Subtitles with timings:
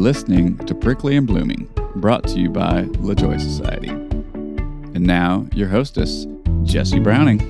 [0.00, 3.90] listening to Prickly and Blooming, brought to you by LaJoy Society.
[3.90, 6.26] And now, your hostess,
[6.62, 7.40] Jesse Browning.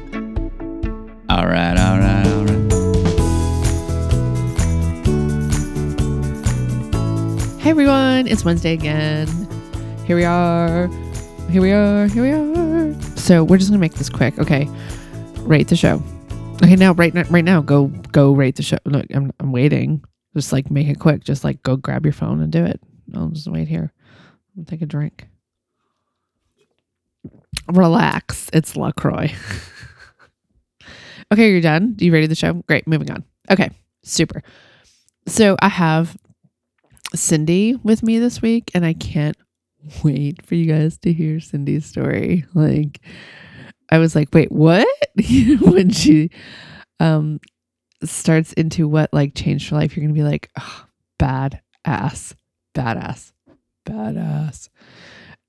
[1.31, 2.51] All right, all right, all right.
[7.61, 9.29] Hey everyone, it's Wednesday again.
[10.05, 10.89] Here we are.
[11.51, 12.09] Here we are.
[12.09, 13.01] Here we are.
[13.17, 14.37] So we're just gonna make this quick.
[14.41, 14.69] Okay,
[15.43, 16.03] rate the show.
[16.65, 18.79] Okay, now right now, right now, go go rate the show.
[18.87, 20.03] Look, I'm I'm waiting.
[20.35, 21.25] Just like make it quick.
[21.25, 22.81] Just like go grab your phone and do it.
[23.15, 23.93] I'll just wait here.
[24.57, 25.29] I'll take a drink.
[27.69, 28.49] Relax.
[28.53, 29.33] It's Lacroix.
[31.33, 31.97] okay, you're done.
[31.99, 32.55] You ready the show?
[32.69, 32.87] Great.
[32.87, 33.25] Moving on.
[33.51, 33.71] Okay,
[34.03, 34.43] super.
[35.27, 36.17] So I have
[37.15, 39.37] Cindy with me this week, and I can't
[40.05, 42.45] wait for you guys to hear Cindy's story.
[42.55, 43.01] Like,
[43.91, 44.87] I was like, wait, what?
[45.61, 46.31] when she
[47.01, 47.41] um
[48.05, 50.85] starts into what like changed her life, you're gonna be like, oh,
[51.19, 52.35] bad ass,
[52.75, 53.33] badass,
[53.87, 54.69] badass.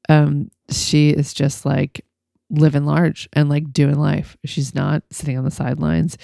[0.09, 2.05] Um, she is just like
[2.49, 4.37] living large and like doing life.
[4.45, 6.17] She's not sitting on the sidelines.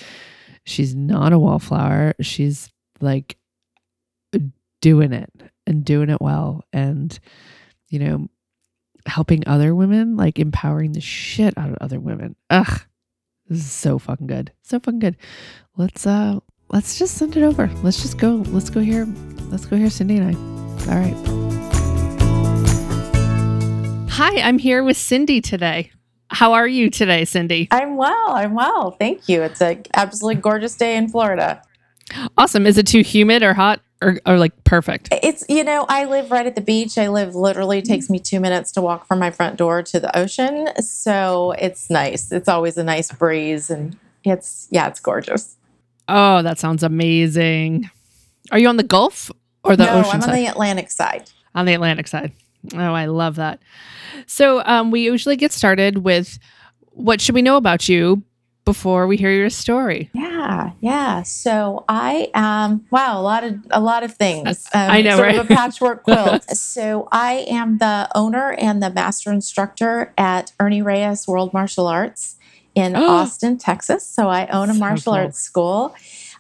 [0.65, 2.15] She's not a wallflower.
[2.19, 3.37] She's like
[4.81, 5.31] doing it
[5.65, 7.19] and doing it well and
[7.89, 8.27] you know
[9.05, 12.81] helping other women like empowering the shit out of other women ugh
[13.49, 15.17] this is so fucking good so fucking good
[15.77, 19.07] let's uh let's just send it over let's just go let's go here
[19.49, 20.39] let's go here cindy and i
[20.91, 21.15] all right
[24.09, 25.91] hi i'm here with cindy today
[26.29, 28.31] how are you today cindy I'm well.
[28.33, 28.91] I'm well.
[28.91, 29.43] Thank you.
[29.43, 31.61] It's a absolutely gorgeous day in Florida.
[32.37, 36.05] awesome is it too humid or hot or, or like perfect It's you know, I
[36.05, 36.97] live right at the beach.
[36.97, 40.15] I live literally takes me 2 minutes to walk from my front door to the
[40.17, 40.67] ocean.
[40.81, 42.31] So it's nice.
[42.31, 45.55] It's always a nice breeze and it's yeah, it's gorgeous.
[46.07, 47.89] oh that sounds amazing
[48.51, 49.29] are you on the gulf
[49.63, 51.29] or the no, ocean I'm side on the Atlantic side.
[51.55, 52.31] on the Atlantic side.
[52.73, 53.59] Oh, I love that.
[54.25, 56.39] So, um, we usually get started with
[56.91, 58.23] what should we know about you
[58.67, 60.09] before we hear your story?
[60.13, 61.23] Yeah, yeah.
[61.23, 64.67] So I am wow, a lot of a lot of things.
[64.73, 65.39] Um, I know, sort right?
[65.39, 66.43] of a patchwork quilt.
[66.51, 72.35] so I am the owner and the master instructor at Ernie Reyes World Martial Arts
[72.75, 74.05] in Austin, Texas.
[74.05, 75.21] So I own a So martial cool.
[75.21, 75.95] arts school.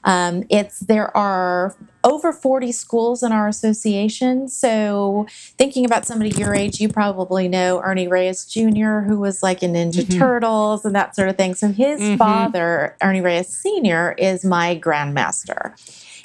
[0.07, 1.75] Um, it's there are
[2.05, 4.47] over 40 schools in our association.
[4.47, 9.61] So thinking about somebody your age, you probably know Ernie Reyes Jr., who was like
[9.61, 10.17] in Ninja Mhm.
[10.17, 11.53] Turtles and that sort of thing.
[11.55, 12.17] So his Mhm.
[12.17, 15.73] father, Ernie Reyes Sr., is my grandmaster.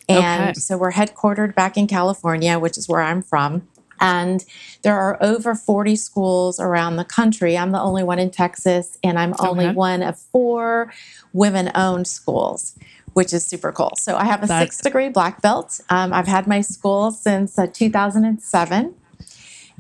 [0.09, 0.61] And Okay.
[0.61, 3.63] so we're headquartered back in California, which is where I'm from.
[4.01, 4.45] And
[4.83, 7.59] there are over 40 schools around the country.
[7.59, 9.75] I'm the only one in Texas, and I'm only Okay.
[9.75, 10.93] one of four
[11.33, 12.75] women owned schools,
[13.15, 13.93] which is super cool.
[13.99, 15.81] So I have a That- six degree black belt.
[15.91, 18.95] Um, I've had my school since uh, 2007.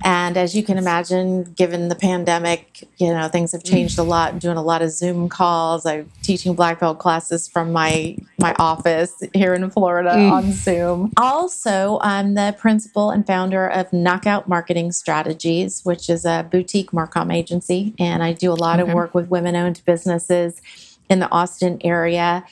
[0.05, 4.33] And as you can imagine, given the pandemic, you know, things have changed a lot.
[4.33, 5.87] I'm doing a lot of Zoom calls.
[5.87, 10.33] I'm teaching black belt classes from my my office here in Florida Mm.
[10.33, 11.13] on Zoom.
[11.19, 17.33] Also, I'm the principal and founder of Knockout Marketing Strategies, which is a boutique Marcom
[17.33, 18.91] agency, and I do a lot Okay.
[18.91, 20.61] of work with women-owned businesses
[21.09, 22.43] in the Austin area.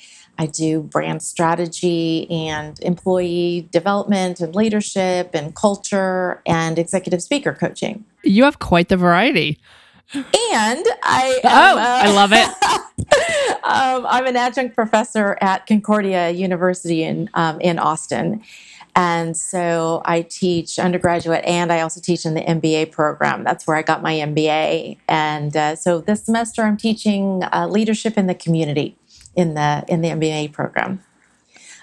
[0.41, 8.07] I do brand strategy and employee development and leadership and culture and executive speaker coaching.
[8.25, 9.59] You have quite the variety.
[10.15, 10.25] And
[11.03, 12.49] I Oh, uh, I love it.
[13.65, 18.43] um, I'm an adjunct professor at Concordia University in um, in Austin.
[18.97, 23.45] And so I teach undergraduate and I also teach in the MBA program.
[23.45, 24.97] That's where I got my MBA.
[25.07, 28.97] And uh, so this semester I'm teaching uh, leadership in the community
[29.41, 31.03] in the in the MBA program.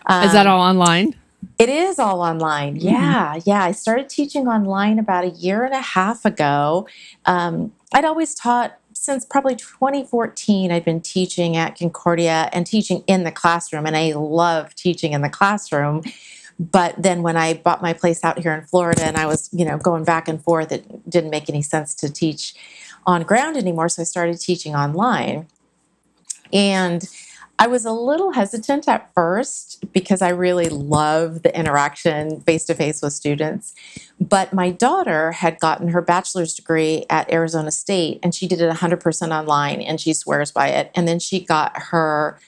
[0.09, 1.15] Is that Um, all online?
[1.59, 2.77] it is all online.
[2.77, 3.63] Yeah, yeah.
[3.63, 6.87] I started teaching online about a year and a half ago.
[7.25, 10.71] Um, I'd always taught since probably 2014.
[10.71, 15.21] I'd been teaching at Concordia and teaching in the classroom, and I love teaching in
[15.21, 16.03] the classroom.
[16.59, 19.63] But then when I bought my place out here in Florida and I was, you
[19.63, 22.55] know, going back and forth, it didn't make any sense to teach
[23.05, 23.89] on ground anymore.
[23.89, 25.47] So I started teaching online.
[26.51, 27.07] And
[27.59, 32.75] I was a little hesitant at first because I really love the interaction face to
[32.75, 33.73] face with students.
[34.19, 38.71] But my daughter had gotten her bachelor's degree at Arizona State and she did it
[38.71, 40.91] 100% online and she swears by it.
[40.95, 42.39] And then she got her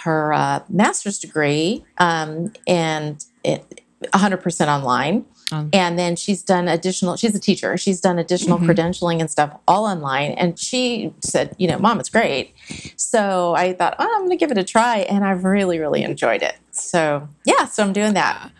[0.00, 5.24] her uh, master's degree um, and it, 100% online.
[5.52, 5.70] Um.
[5.72, 7.76] And then she's done additional, she's a teacher.
[7.76, 8.66] She's done additional Mhm.
[8.66, 10.32] credentialing and stuff all online.
[10.32, 12.52] And she said, you know, mom, it's great.
[12.96, 14.98] So I thought, oh, I'm going to give it a try.
[15.08, 16.56] And I've really, really enjoyed it.
[16.72, 18.50] So yeah, so I'm doing that.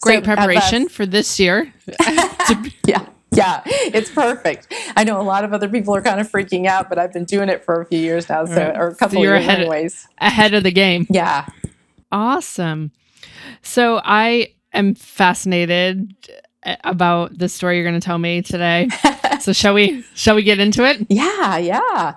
[0.00, 1.72] Great So, uh, preparation for this year.
[2.86, 3.04] yeah.
[3.30, 4.72] Yeah, it's perfect.
[4.96, 7.24] I know a lot of other people are kind of freaking out, but I've been
[7.26, 8.76] doing it for a few years now, so Right.
[8.76, 10.08] or a couple you're years ahead anyways.
[10.18, 11.06] Ahead of the game.
[11.10, 11.44] Yeah.
[12.10, 12.90] Awesome.
[13.62, 16.14] So I am fascinated
[16.64, 18.88] uh, about the story you're going to tell me today.
[19.40, 21.06] so shall we shall we get into it?
[21.08, 22.14] Yeah, yeah.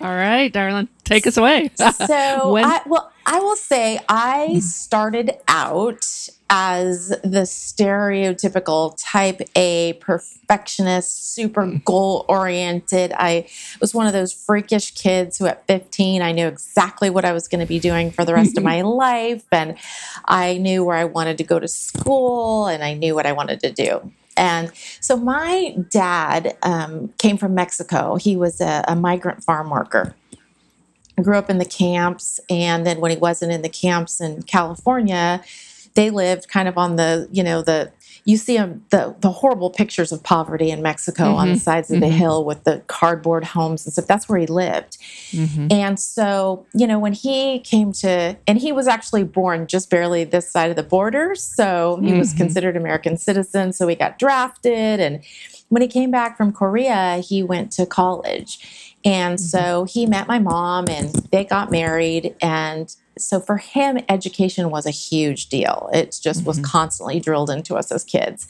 [0.00, 0.88] All right, darling.
[1.04, 1.70] Take us away.
[1.76, 1.86] So,
[2.52, 4.58] When- I, well, I will say I mm-hmm.
[4.60, 11.78] started out as the stereotypical type A perfectionist, super mm-hmm.
[11.78, 13.12] goal oriented.
[13.16, 13.48] I
[13.80, 17.48] was one of those freakish kids who, at 15, I knew exactly what I was
[17.48, 18.64] going to be doing for the rest of mm-hmm.
[18.64, 19.44] my life.
[19.50, 19.76] And
[20.26, 23.60] I knew where I wanted to go to school and I knew what I wanted
[23.60, 24.12] to do.
[24.36, 28.16] And so my dad um, came from Mexico.
[28.16, 30.14] He was a, a migrant farm worker
[31.22, 35.40] grew up in the camps and then when he wasn't in the camps in california
[35.94, 37.90] they lived kind of on the you know the
[38.26, 41.90] you see 'em- the the horrible pictures of poverty in mexico on the Mhm, sides
[41.90, 42.12] of the mhm.
[42.12, 44.98] hill with the cardboard homes and stuff that's where he lived
[45.32, 45.72] Mhm.
[45.72, 50.22] and so, you know, when he came to, and he was actually born just barely
[50.24, 51.34] this side of the border.
[51.34, 52.36] So he was Mhm.
[52.36, 53.72] considered American citizen.
[53.72, 55.00] So he got drafted.
[55.00, 55.20] And
[55.70, 58.60] when he came back from Korea, he went to college.
[59.04, 62.34] And so he met my mom and they got married.
[62.40, 65.90] And so for him, education was a huge deal.
[65.92, 66.64] It just was Mhm.
[66.64, 68.46] constantly drilled into us as kids.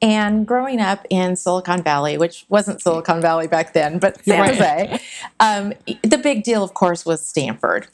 [0.00, 4.54] And growing up in Silicon Valley, which wasn't Silicon Valley back then, but San Right.
[4.56, 5.00] Jose,
[5.38, 5.72] um,
[6.02, 7.86] the big deal, of course, was Stanford.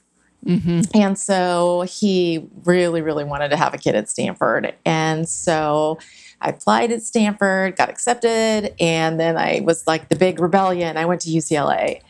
[0.46, 0.88] Mhm.
[0.94, 4.72] And so he really, really wanted to have a kid at Stanford.
[4.86, 5.98] And so
[6.40, 10.96] I applied at Stanford, got accepted, and then I was like the big rebellion.
[10.96, 12.02] I went to UCLA.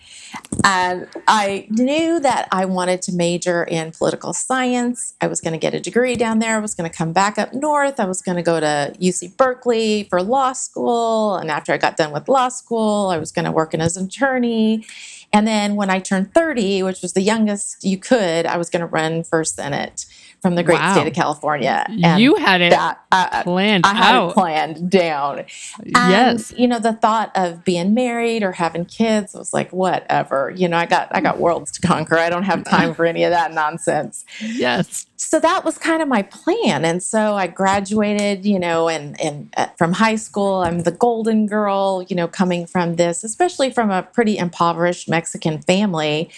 [0.64, 5.14] And I knew that I wanted to major in political science.
[5.20, 6.56] I was going to get a degree down there.
[6.56, 7.98] I was going to come back up north.
[7.98, 11.36] I was going to go to UC Berkeley for law school.
[11.36, 13.96] And after I got done with law school, I was going to work in as
[13.96, 14.84] an attorney.
[15.32, 18.80] And then when I turned 30, which was the youngest you could, I was going
[18.80, 20.06] to run for Senate
[20.40, 20.92] from the great Wow.
[20.94, 21.84] state of California.
[21.88, 24.30] And you had it that I, planned I had out.
[24.30, 25.38] it planned down.
[25.40, 26.52] And, yes.
[26.56, 30.52] you know, the thought of being married or having kids was like, whatever.
[30.54, 32.16] You know, I got I got worlds to conquer.
[32.18, 34.24] I don't have time for any of that nonsense.
[34.40, 35.06] Yes.
[35.16, 36.84] So that was kind of my plan.
[36.84, 41.46] And so I graduated, you know, and and uh, from high school, I'm the golden
[41.46, 46.30] girl, you know, coming from this, especially from a pretty impoverished Mexican family.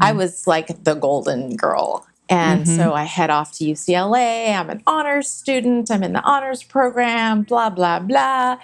[0.00, 2.06] I was like the golden girl.
[2.28, 2.76] And Mhm.
[2.76, 4.54] so I head off to UCLA.
[4.54, 5.90] I'm an honors student.
[5.90, 8.56] I'm in the honors program, blah, blah, blah.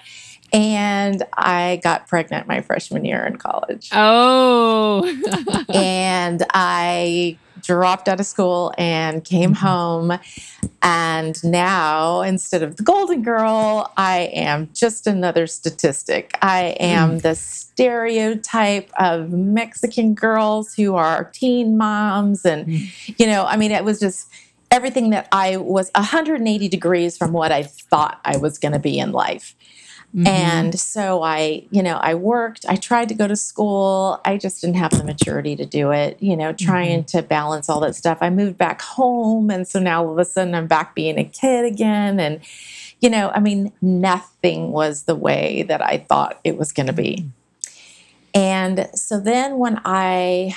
[0.53, 3.89] And I got pregnant my freshman year in college.
[3.93, 5.03] Oh.
[5.73, 9.65] and I dropped out of school and came mm-hmm.
[9.65, 10.19] home.
[10.81, 16.37] And now, instead of the golden girl, I am just another statistic.
[16.41, 17.21] I am mm.
[17.21, 22.45] the stereotype of Mexican girls who are teen moms.
[22.45, 23.19] And, mm.
[23.19, 24.27] you know, I mean, it was just
[24.71, 28.97] everything that I was 180 degrees from what I thought I was going to be
[28.97, 29.55] in life.
[30.15, 30.27] Mhm.
[30.27, 34.19] And so I, you know, I worked, I tried to go to school.
[34.25, 37.17] I just didn't have the maturity to do it, you know, trying mm-hmm.
[37.17, 38.17] to balance all that stuff.
[38.19, 39.49] I moved back home.
[39.49, 42.19] And so now all of a sudden I'm back being a kid again.
[42.19, 42.41] And,
[42.99, 46.93] you know, I mean, nothing was the way that I thought it was going to
[46.93, 47.25] be.
[47.25, 47.27] Mm-hmm.
[48.33, 50.55] And so then when I,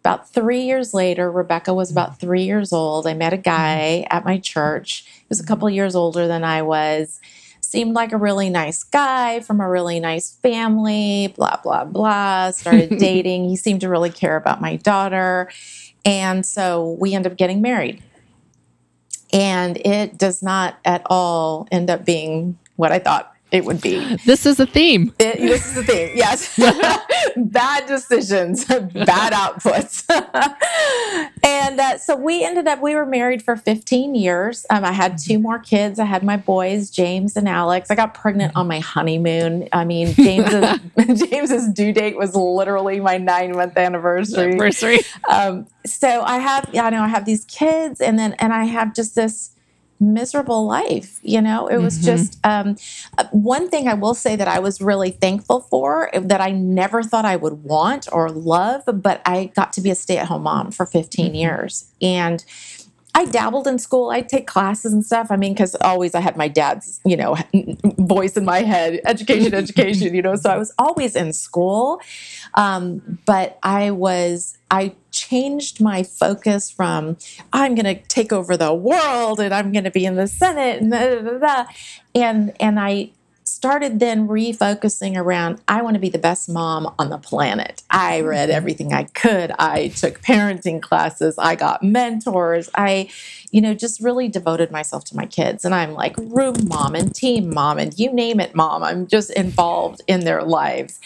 [0.00, 2.20] about three years later, Rebecca was about mm-hmm.
[2.20, 3.06] three years old.
[3.06, 5.04] I met a guy at my church.
[5.06, 7.20] He was a couple years older than I was
[7.60, 12.50] seemed like a really nice guy from a really nice family, blah, blah, blah.
[12.50, 13.48] Started dating.
[13.48, 15.50] He seemed to really care about my daughter.
[16.04, 18.02] And so we end up getting married.
[19.32, 24.16] And it does not at all end up being what I thought it would be.
[24.26, 25.12] This is a theme.
[25.18, 26.54] It, this is the theme, Yes.
[27.36, 30.04] bad decisions, bad outputs.
[31.44, 34.66] and uh, so we ended up, we were married for 15 years.
[34.70, 35.98] Um, I had two more kids.
[35.98, 37.90] I had my boys, James and Alex.
[37.90, 39.68] I got pregnant on my honeymoon.
[39.72, 40.78] I mean, James's,
[41.28, 44.98] James's due date was literally my nine month anniversary Anniversary.
[45.28, 48.64] um, so I have, yeah, I know I have these kids, and then and I
[48.64, 49.50] have just this
[50.00, 51.18] miserable life.
[51.22, 52.04] You know, it was Mhm.
[52.04, 52.76] just um,
[53.18, 56.50] uh, one thing I will say that I was really thankful for eh, that I
[56.50, 60.26] never thought I would want or love, but I got to be a stay at
[60.28, 62.44] home mom for 15 years, and.
[63.14, 64.10] I dabbled in school.
[64.10, 65.28] I'd take classes and stuff.
[65.30, 67.36] I mean, because always I had my dad's, you know,
[67.98, 70.36] voice in my head education, education, you know.
[70.36, 72.00] So I was always in school.
[72.54, 77.16] Um, but I was, I changed my focus from
[77.52, 80.80] I'm going to take over the world and I'm going to be in the Senate
[80.80, 81.64] and da, da, da,
[82.14, 83.10] and and I
[83.42, 87.82] started then refocusing around I want to be the best mom on the planet.
[87.90, 89.52] I read everything I could.
[89.58, 91.36] I took parenting classes.
[91.38, 92.68] I got mentors.
[92.74, 93.10] I,
[93.50, 95.64] you know, just really devoted myself to my kids.
[95.64, 98.82] And I'm like room mom and team mom and you name it, mom.
[98.82, 101.00] I'm just involved in their lives.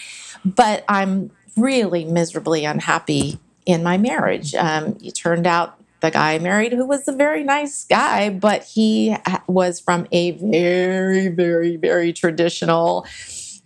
[0.45, 4.55] But I'm really miserably unhappy in my marriage.
[4.55, 8.65] Um, it turned out the guy I married who was a very nice guy, but
[8.65, 9.17] he
[9.47, 13.07] was from a very, very, very traditional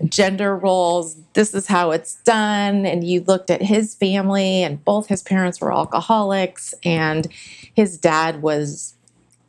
[0.05, 1.17] gender roles.
[1.33, 2.85] This is how it's done.
[2.85, 7.27] And you looked at his family, and both his parents were alcoholics, and
[7.75, 8.93] his dad was.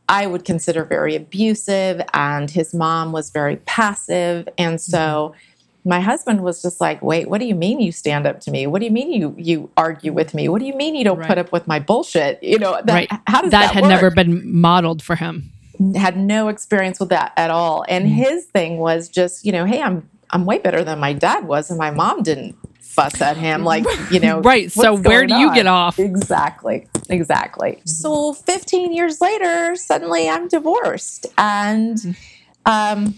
[0.10, 4.48] I would consider very abusive, and his mom was very passive.
[4.58, 5.36] And so
[5.88, 8.68] my husband was just like, "Wait, what do you mean you stand up to me?
[8.68, 10.50] What do you mean you you argue with me?
[10.50, 11.28] What do you mean you don't Right.
[11.28, 12.42] put up with my bullshit?
[12.44, 13.10] You know, that, right.
[13.28, 13.90] how does that, that, had work?
[13.90, 15.52] never been modeled for him.
[15.96, 17.86] had no experience with that at all.
[17.88, 18.10] And Mm.
[18.10, 21.70] his thing was just, you know, hey, I'm I'm way better than my dad was,
[21.70, 24.70] and my mom didn't fuss at him like, you know, Right.
[24.72, 25.54] So where do you on?
[25.56, 26.00] get off?
[26.00, 26.88] Exactly.
[27.10, 27.72] Exactly.
[27.74, 27.88] Mm-hmm.
[27.88, 31.28] So 15 years later, suddenly I'm divorced.
[31.38, 33.02] And Mm-hmm.
[33.06, 33.16] um,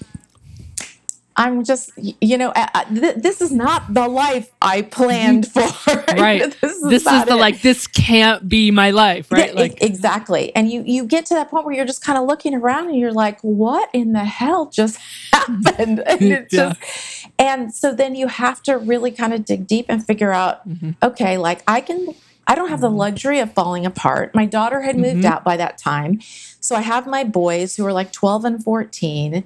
[1.40, 5.62] I'm just, you know, uh, th- this is not the life I planned for.
[6.20, 6.42] Right.
[6.62, 7.40] this is, This is the it.
[7.40, 9.54] like this can't be my life, right?
[9.56, 10.54] Yeah, e- exactly.
[10.56, 12.98] And you you get to that point where you're just kind of looking around and
[12.98, 15.00] you're like, what in the hell just
[15.34, 16.00] happened?
[16.06, 16.74] And it's Yeah.
[16.74, 20.68] just and so then you have to really kind of dig deep and figure out,
[20.68, 20.96] Mhm.
[21.02, 22.14] okay, like I can
[22.48, 24.34] I don't have the luxury of falling apart.
[24.36, 25.32] My daughter had moved Mhm.
[25.32, 26.20] out by that time.
[26.60, 29.44] So I have my boys who are like 12 and 14.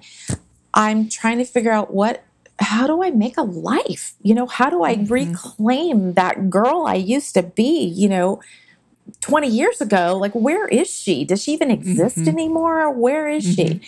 [0.73, 2.23] I'm trying to figure out what
[2.59, 4.13] how do I make a life?
[4.21, 5.09] You know, how do I Mhm.
[5.09, 8.39] reclaim that girl I used to be, you know,
[9.21, 10.17] 20 years ago?
[10.17, 11.25] Like where is she?
[11.25, 12.27] Does she even exist Mhm.
[12.29, 12.91] anymore?
[12.91, 13.81] Where is she?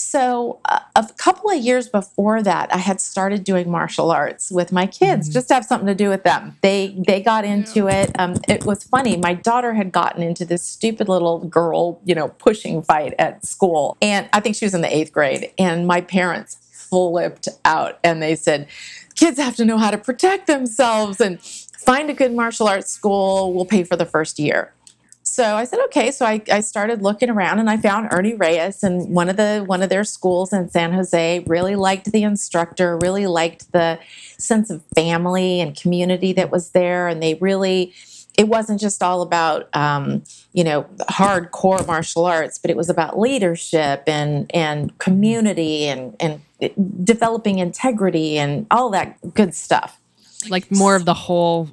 [0.00, 4.72] So, uh, a couple of years before that, I had started doing martial arts with
[4.72, 5.32] my kids, Mhm.
[5.32, 6.56] just to have something to do with them.
[6.62, 8.10] They they got into it.
[8.18, 9.16] Um, it was funny.
[9.16, 13.96] My daughter had gotten into this stupid little girl, you know, pushing fight at school,
[14.00, 15.50] and I think she was in the eighth grade.
[15.58, 18.66] And my parents flipped out, and they said,
[19.14, 23.52] "Kids have to know how to protect themselves and find a good martial arts school.
[23.52, 24.72] We'll pay for the first year."
[25.30, 26.10] So I said, okay.
[26.10, 29.62] So I, I started looking around and I found Ernie Reyes and one of the
[29.64, 31.44] one of their schools in San Jose.
[31.46, 34.00] Really liked the instructor, really liked the
[34.38, 37.06] sense of family and community that was there.
[37.06, 37.94] And they really
[38.36, 43.16] it wasn't just all about um, you know hardcore martial arts, but it was about
[43.16, 46.40] leadership and and community and and
[47.04, 50.00] developing integrity and all that good stuff.
[50.48, 51.70] like more of the whole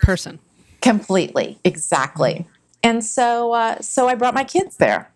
[0.00, 0.38] person.
[0.82, 2.46] Completely, exactly.
[2.82, 5.10] And so, uh, so I brought my kids there,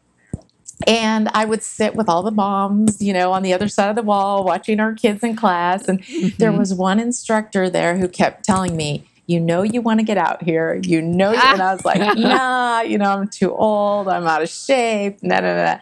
[0.87, 3.97] and I would sit with all the moms, you know, on the other side of
[3.97, 5.88] the wall, watching our kids in class.
[5.88, 6.04] And
[6.38, 6.59] there Mhm.
[6.59, 10.42] was one instructor there who kept telling me, "You know, you want to get out
[10.42, 10.75] here.
[10.85, 14.09] You know," you-" and I was like, "Nah, you know, I'm too old.
[14.09, 15.78] I'm out of shape." Nah, nah, nah.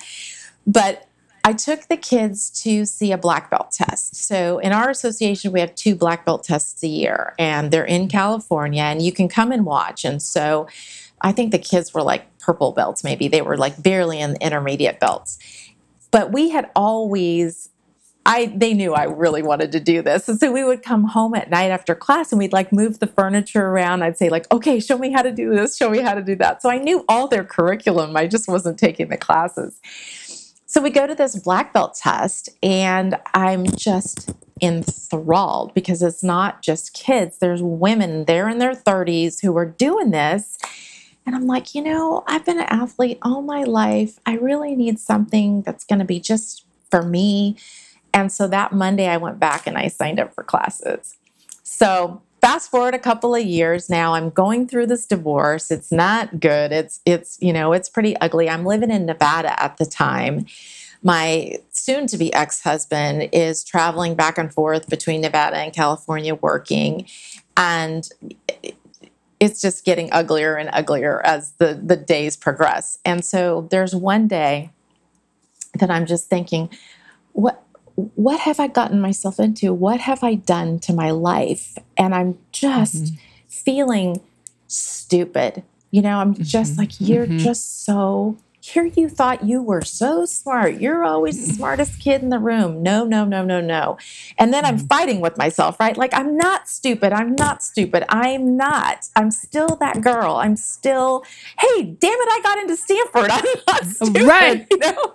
[0.67, 1.09] But
[1.45, 4.15] I took the kids to see a black belt test.
[4.15, 8.07] So in our association, we have two black belt tests a year, and they're in
[8.07, 10.05] California, and you can come and watch.
[10.05, 10.69] And so
[11.23, 14.45] I think the kids were like purple belts, maybe they were like barely in the
[14.45, 15.39] intermediate belts.
[16.11, 17.71] But we had always
[18.25, 20.29] I they knew I really wanted to do this.
[20.29, 23.07] And so we would come home at night after class and we'd like move the
[23.07, 24.03] furniture around.
[24.03, 26.37] I'd say like, "Okay, show me how to do this, show me how to do
[26.37, 28.17] that." So I knew all their curriculum.
[28.17, 29.81] I just wasn't taking the classes.
[30.67, 36.63] So we go to this black belt test and I'm just enthralled because it's not
[36.63, 37.39] just kids.
[37.39, 40.57] There's women there in their 30s who are doing this.
[41.25, 44.19] And I'm like, you know, I've been an athlete all my life.
[44.27, 47.57] I really need something that's going to be just for me.
[48.13, 51.17] And so that Monday, I went back and I signed up for classes.
[51.63, 55.71] So fast forward a couple of years now, I'm going through this divorce.
[55.71, 56.73] It's not good.
[56.73, 58.51] It's it's you know it's pretty ugly.
[58.51, 60.47] I'm living in Nevada at the time.
[61.05, 66.35] My soon to be ex husband is traveling back and forth between Nevada and California
[66.35, 67.07] working.
[67.57, 68.09] And
[69.43, 72.99] it's just getting uglier and uglier as the, the days progress.
[73.05, 74.71] And so there's one day
[75.81, 76.71] that I'm just thinking,
[77.33, 77.63] what
[77.97, 79.75] what have I gotten myself into?
[79.75, 81.77] What have I done to my life?
[81.99, 83.15] And I'm just
[83.49, 84.21] feeling
[84.69, 85.65] stupid.
[85.91, 87.39] You know, I'm just Mhm, like, you're mhm.
[87.39, 90.81] just so here you thought you were so smart.
[90.81, 92.83] You're always the smartest kid in the room.
[92.83, 93.99] No, no, no, no, no.
[94.39, 94.89] And then I'm Mhm.
[94.89, 95.97] fighting with myself, right?
[95.97, 97.13] Like, I'm not stupid.
[97.13, 98.05] I'm not stupid.
[98.09, 99.09] I'm not.
[99.17, 100.37] I'm still that girl.
[100.37, 101.25] I'm still,
[101.61, 103.31] hey, damn it, I got into Stanford.
[103.33, 104.23] I'm not stupid.
[104.27, 104.67] Right.
[104.71, 105.15] You know?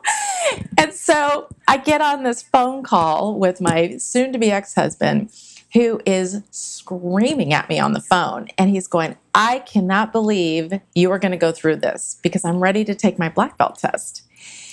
[0.77, 5.31] And so I get on this phone call with my soon to be ex husband
[5.73, 8.47] who is screaming at me on the phone.
[8.57, 12.59] And he's going, I cannot believe you are going to go through this because I'm
[12.59, 14.23] ready to take my black belt test.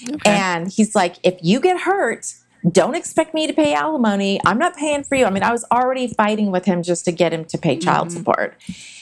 [0.09, 0.31] Okay.
[0.31, 2.35] And he's like, if you get hurt,
[2.71, 4.41] don't expect me to pay alimony.
[4.47, 5.27] I'm not paying for you.
[5.27, 8.09] I mean, I was already fighting with him just to get him to pay child
[8.09, 8.13] Mhm.
[8.13, 8.55] support.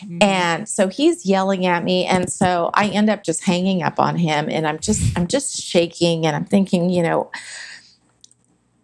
[0.04, 0.22] Mhm.
[0.22, 4.16] And so he's yelling at me and so I end up just hanging up on
[4.16, 7.30] him and I'm just I'm just shaking and I'm thinking, you know,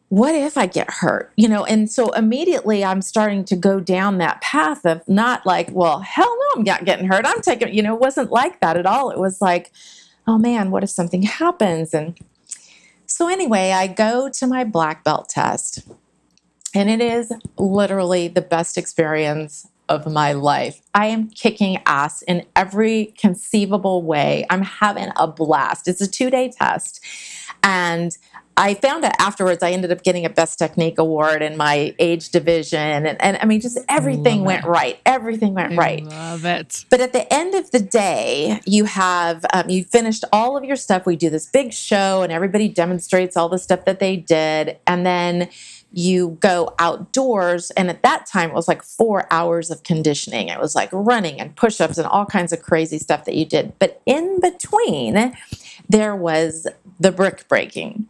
[0.08, 1.32] what if I get hurt?
[1.36, 5.70] You know, and so immediately I'm starting to go down that path of not like,
[5.72, 7.26] well, hell no, I'm not getting hurt.
[7.26, 9.10] I'm taking, you know, it wasn't like that at all.
[9.10, 9.70] It was like,
[10.26, 11.92] oh man, what if something happens?
[11.92, 12.18] And
[13.06, 15.86] so anyway, I go to my black belt test.
[16.74, 20.82] And it is literally the best experience of my life.
[20.94, 24.46] I am kicking ass in every conceivable way.
[24.50, 25.88] I'm having a blast.
[25.88, 27.00] It's a two day test.
[27.62, 28.16] And
[28.58, 32.30] I found out afterwards I ended up getting a best technique award in my age
[32.30, 33.06] division.
[33.06, 34.68] And, and I mean, just everything went it.
[34.68, 34.98] right.
[35.06, 36.04] Everything went I right.
[36.04, 36.84] love it.
[36.90, 40.74] But at the end of the day, you have um, you finished all of your
[40.74, 41.06] stuff.
[41.06, 45.06] We do this big show, and everybody demonstrates all the stuff that they did, and
[45.06, 45.48] then
[45.92, 47.70] you go outdoors.
[47.70, 50.48] And at that time, it was like four hours of conditioning.
[50.48, 53.78] It was like running and push-ups and all kinds of crazy stuff that you did.
[53.78, 55.32] But in between,
[55.88, 56.66] there was
[56.98, 58.07] the brick breaking.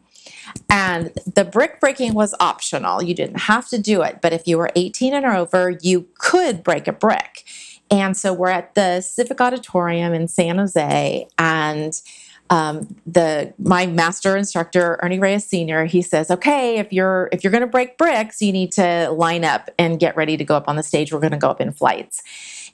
[0.70, 3.02] And the brick breaking was optional.
[3.02, 4.20] You didn't have to do it.
[4.20, 7.44] But if you were 18 and over, you could break a brick.
[7.90, 12.02] And so we're at the Civic Auditorium in San Jose, and
[12.50, 17.50] um, the my master instructor Ernie Reyes Senior he says, "Okay, if you're if you're
[17.50, 20.68] going to break bricks, you need to line up and get ready to go up
[20.68, 21.12] on the stage.
[21.12, 22.22] We're going to go up in flights."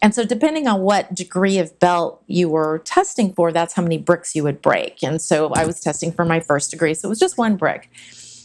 [0.05, 3.97] And so, depending on what degree of belt you were testing for, that's how many
[3.97, 5.03] bricks you would break.
[5.03, 7.89] And so, I was testing for my first degree, so it was just one brick.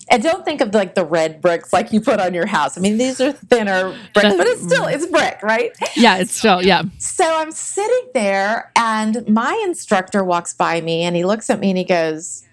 [0.09, 2.77] And don't think of like the red bricks like you put on your house.
[2.77, 5.71] I mean, these are thinner bricks, but it's still it's brick, right?
[5.97, 6.83] Yeah, it's still, yeah.
[6.97, 11.71] So I'm sitting there, and my instructor walks by me, and he looks at me
[11.71, 12.47] and he goes,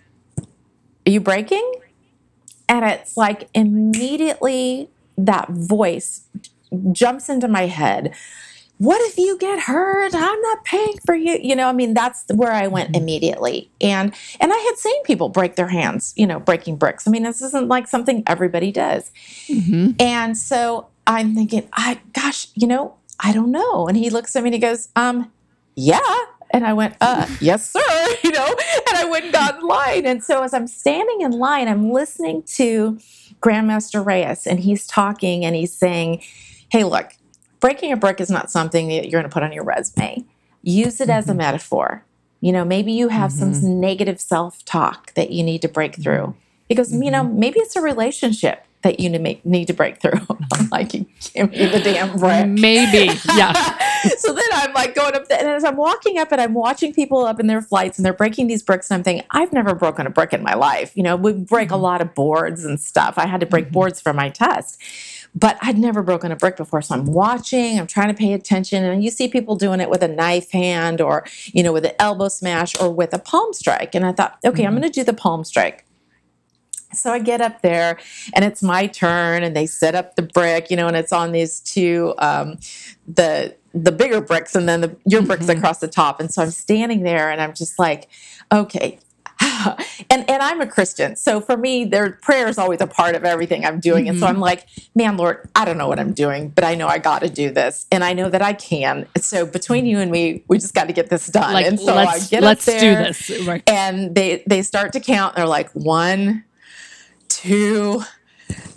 [1.07, 1.75] "Are you breaking?"
[2.69, 6.23] And it's like immediately that voice
[6.91, 8.13] jumps into my head.
[8.79, 10.15] What if you get hurt?
[10.15, 11.39] I'm not paying for you.
[11.43, 13.71] You know, I mean, that's where I went immediately.
[13.81, 17.09] And and I had seen people break their hands, you know, breaking bricks.
[17.09, 19.11] I mean, this isn't like something everybody does.
[19.47, 23.89] hmm And so I'm thinking, I gosh, you know, I don't know.
[23.89, 25.33] And he looks at me and he goes, um,
[25.75, 26.01] yeah.
[26.51, 27.81] And I went, uh, yes, sir.
[28.25, 30.05] You know, and I went and got in line.
[30.05, 32.99] And so as I'm standing in line, I'm listening to
[33.41, 36.23] Grandmaster Reyes, and he's talking and he's saying,
[36.71, 37.13] Hey, look,
[37.61, 40.25] breaking a brick is not something that you're going to put on your resume.
[40.63, 41.37] Use it as a Mhm.
[41.39, 42.05] metaphor.
[42.41, 43.55] You know, maybe you have Mhm.
[43.55, 46.35] some negative self talk that you need to break through
[46.69, 50.01] because, you know, maybe it's a relationship that you need to, make, need to break
[50.01, 50.21] through.
[50.53, 52.47] I'm like, give me the damn brick.
[52.47, 53.11] Maybe.
[53.35, 53.53] Yeah.
[54.19, 56.93] so then I'm like going up there, and as I'm walking up and I'm watching
[56.93, 59.75] people up in their flights and they're breaking these bricks, and I'm thinking, I've never
[59.75, 60.93] broken a brick in my life.
[60.95, 61.81] You know, we break a Mhm.
[61.81, 63.15] lot of boards and stuff.
[63.17, 63.73] I had to break Mhm.
[63.73, 64.79] boards for my test.
[65.39, 66.81] But I'd never broken a brick before.
[66.81, 68.83] So I'm watching, I'm trying to pay attention.
[68.83, 71.93] And you see people doing it with a knife hand or, you know, with an
[71.99, 73.95] elbow smash or with a palm strike.
[73.95, 74.81] And I thought, okay, I'm Mhm.
[74.81, 75.85] going to do the palm strike.
[76.95, 77.99] So I get up there
[78.33, 81.33] and it's my turn and they set up the brick, you know, and it's on
[81.33, 82.59] these two um
[83.07, 85.59] the the bigger bricks and then the your bricks Mhm.
[85.59, 86.19] across the top.
[86.21, 88.09] And so I'm standing there and I'm just like,
[88.51, 88.99] okay.
[90.11, 91.17] and and I'm a Christian.
[91.17, 94.09] So for me, their prayer is always a part of everything I'm doing.
[94.09, 94.31] And so Mhm.
[94.31, 97.21] I'm like, man, Lord, I don't know what I'm doing, but I know I got
[97.23, 97.87] to do this.
[97.91, 99.07] And I know that I can.
[99.21, 101.53] So between you and me, we just got to get this done.
[101.53, 103.31] Like, and so let's, I get let's up do this.
[103.47, 103.63] Right.
[103.67, 105.37] and they they start to count.
[105.37, 106.45] They're like one,
[107.29, 108.03] two,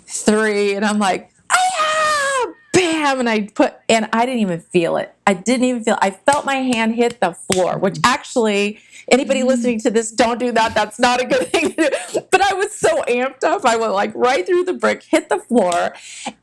[0.06, 5.14] three, and I'm like, ah, bam, and I put, and I didn't even feel it.
[5.26, 5.98] I didn't even feel.
[6.00, 8.80] I felt my hand hit the floor, which actually.
[9.10, 10.74] Anybody listening to this, don't do that.
[10.74, 12.20] That's not a good thing to do.
[12.30, 13.64] But I was so amped up.
[13.64, 15.94] I went like right through the brick, hit the floor.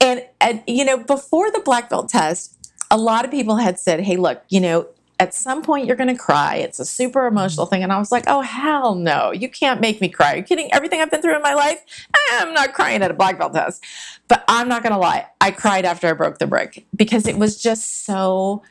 [0.02, 2.54] And, and you know, before the black belt test,
[2.92, 4.88] a lot of people had said, hey, look, you know,
[5.20, 6.56] at some point you're going to cry.
[6.56, 7.84] It's a super emotional thing.
[7.84, 9.32] And I was like, oh, hell no.
[9.32, 10.34] You can't make me cry.
[10.34, 10.72] Are you kidding?
[10.74, 13.54] Everything I've been through in my life, eh, I'm not crying at a black belt
[13.54, 13.84] test.
[14.28, 15.28] But I'm not going to lie.
[15.42, 18.62] I cried after I broke the brick because it was just so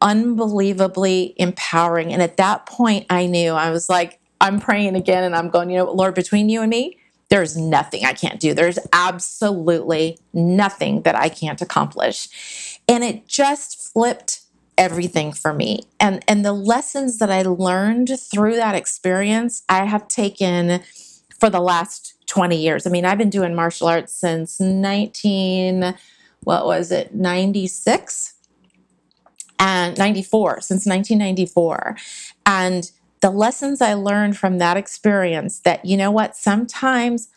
[0.00, 2.12] unbelievably empowering.
[2.12, 5.70] And at that point, I knew I was like, I'm praying again and I'm going,
[5.70, 6.96] you know, Lord, between you and me,
[7.28, 8.54] there's nothing I can't do.
[8.54, 12.78] There's absolutely nothing that I can't accomplish.
[12.88, 14.40] And it just flipped
[14.76, 15.82] everything for me.
[16.00, 20.80] And and the lessons that I learned through that experience, I have taken
[21.38, 22.86] for the last 20 years.
[22.86, 25.94] I mean, I've been doing martial arts since 19
[26.44, 27.14] what was it?
[27.14, 28.34] 96
[29.60, 31.96] and 94 since 1994.
[32.46, 37.28] And the lessons I learned from that experience that, you know what, sometimes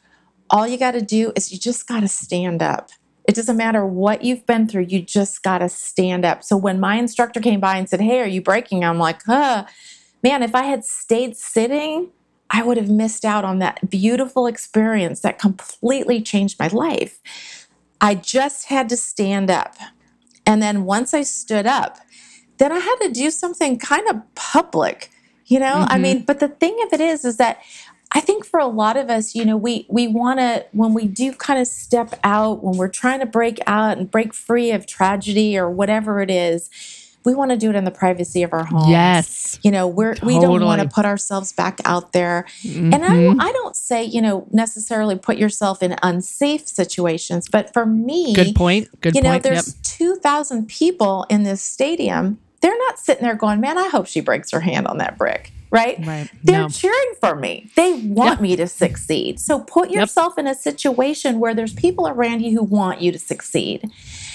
[0.50, 2.90] all you got to do is you just got to stand up.
[3.28, 6.44] It doesn't matter what you've been through, you just got to stand up.
[6.44, 8.84] So when my instructor came by and said, Hey, are you breaking?
[8.84, 9.66] I'm like, huh,
[10.24, 12.10] man, if I had stayed sitting,
[12.50, 17.20] I would have missed out on that beautiful experience that completely changed my life.
[18.00, 19.76] I just had to stand up.
[20.46, 21.98] And then once I stood up,
[22.58, 25.10] then I had to do something kind of public
[25.46, 25.92] you know mm-hmm.
[25.92, 27.62] i mean but the thing of it is is that
[28.12, 31.08] i think for a lot of us you know we we want to when we
[31.08, 34.86] do kind of step out when we're trying to break out and break free of
[34.86, 36.70] tragedy or whatever it is
[37.26, 38.90] we want to do it in the privacy of our homes.
[38.90, 39.60] Yes.
[39.64, 40.36] You know, we're totally.
[40.36, 42.46] we don't want to put ourselves back out there.
[42.62, 42.94] Mm-hmm.
[42.94, 43.42] And I, mm-hmm.
[43.42, 48.56] I don't say, you know, necessarily put yourself in unsafe situations, but for me, good
[48.56, 48.90] point.
[49.02, 49.44] Good you point.
[49.44, 49.84] know, there's yep.
[49.84, 54.50] 2,000 people in this stadium they're not sitting there going, man, I hope she breaks
[54.52, 55.52] her hand on that brick.
[55.70, 55.98] Right?
[56.06, 56.30] right.
[56.44, 56.70] They're no.
[56.70, 57.70] cheering for me.
[57.76, 58.42] They want yep.
[58.42, 59.40] me to succeed.
[59.40, 60.46] So put yourself yep.
[60.46, 63.90] in a situation where there's people around you who want you to succeed.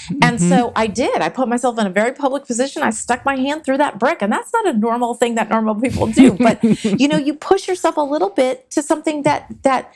[0.09, 0.23] Mm-hmm.
[0.23, 1.21] And so I did.
[1.21, 2.83] I put myself in a very public position.
[2.83, 4.21] I stuck my hand through that brick.
[4.21, 6.31] And that's not a normal thing that normal people do.
[6.39, 9.93] But you know, you push yourself a little bit to something that that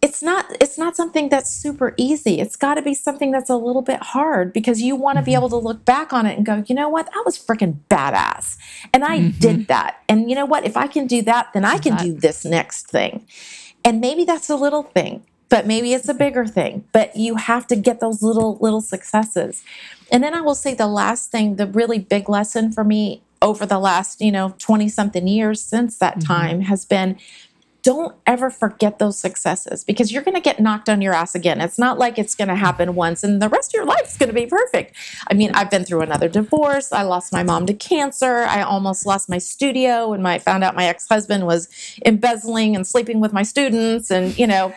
[0.00, 3.56] it's not it's not something that's super easy it's got to be something that's a
[3.56, 5.40] little bit hard because you want to be mm-hmm.
[5.40, 8.56] able to look back on it and go you know what that was freaking badass
[8.94, 9.38] and i mm-hmm.
[9.40, 12.12] did that and you know what if i can do that then i can do
[12.12, 13.26] this next thing
[13.84, 17.66] and maybe that's a little thing but maybe it's a bigger thing but you have
[17.66, 19.62] to get those little little successes
[20.10, 23.66] and then i will say the last thing the really big lesson for me over
[23.66, 26.32] the last you know 20 something years since that mm-hmm.
[26.32, 27.18] time has been
[27.82, 31.60] don't ever forget those successes because you're going to get knocked on your ass again.
[31.60, 34.16] It's not like it's going to happen once and the rest of your life is
[34.16, 34.94] going to be perfect.
[35.30, 36.92] I mean, I've been through another divorce.
[36.92, 38.44] I lost my mom to cancer.
[38.48, 41.68] I almost lost my studio when I found out my ex-husband was
[42.04, 44.74] embezzling and sleeping with my students and, you know,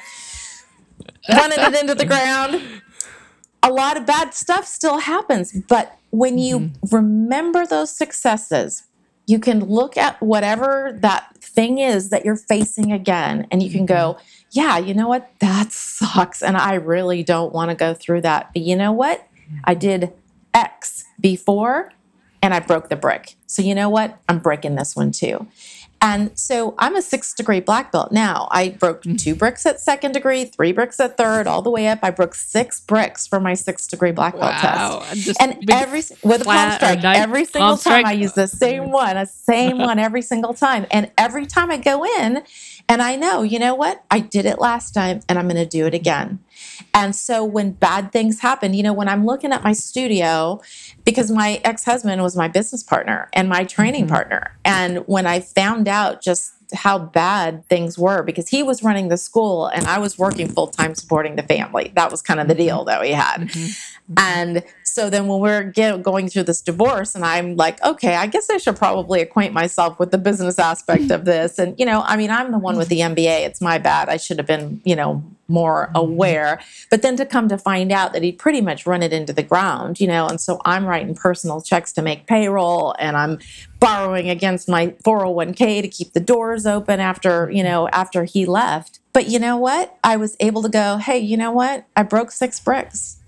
[1.29, 2.61] running it into the ground.
[3.63, 6.95] A lot of bad stuff still happens, but when you mm-hmm.
[6.95, 8.83] remember those successes,
[9.27, 13.85] you can look at whatever that thing is that you're facing again and you can
[13.85, 14.47] go, mm-hmm.
[14.51, 15.31] yeah, you know what?
[15.39, 16.41] That sucks.
[16.41, 18.49] And I really don't want to go through that.
[18.53, 19.27] But you know what?
[19.63, 20.13] I did
[20.53, 21.91] X before
[22.41, 23.35] and I broke the brick.
[23.45, 24.17] So you know what?
[24.27, 25.47] I'm breaking this one too.
[26.01, 28.47] And so I'm a sixth degree black belt now.
[28.51, 29.21] I broke mm.
[29.21, 31.99] two bricks at second degree, three bricks at third, all the way up.
[32.01, 35.03] I broke six bricks for my sixth degree black belt wow.
[35.05, 35.39] test.
[35.39, 39.27] And every with a palm strike, every single time I use the same one, a
[39.27, 40.87] same one every single time.
[40.89, 42.43] And every time I go in,
[42.91, 44.03] and I know, you know what?
[44.11, 46.39] I did it last time and I'm going to do it again.
[46.93, 50.61] And so when bad things happen, you know, when I'm looking at my studio,
[51.03, 54.13] because my ex husband was my business partner and my training mm-hmm.
[54.13, 54.57] partner.
[54.65, 59.17] And when I found out just how bad things were because he was running the
[59.17, 61.91] school and I was working full time supporting the family.
[61.95, 62.87] That was kind of the deal mm-hmm.
[62.87, 63.41] that we had.
[63.41, 63.90] Mm-hmm.
[64.13, 64.41] Mm-hmm.
[64.41, 68.27] And so then when we're get, going through this divorce, and I'm like, okay, I
[68.27, 71.25] guess I should probably acquaint myself with the business aspect of mm-hmm.
[71.25, 71.59] this.
[71.59, 73.13] And, you know, I mean, I'm the one with the mm-hmm.
[73.13, 73.45] MBA.
[73.45, 74.09] It's my bad.
[74.09, 75.97] I should have been, you know, more mm-hmm.
[75.97, 76.59] aware.
[76.89, 79.43] But then to come to find out that he'd pretty much run it into the
[79.43, 83.39] ground, you know, and so I'm writing personal checks to make payroll and I'm
[83.79, 88.99] borrowing against my 401k to keep the doors open after, you know, after he left.
[89.13, 89.97] But you know what?
[90.03, 91.85] I was able to go, hey, you know what?
[91.95, 93.20] I broke six bricks.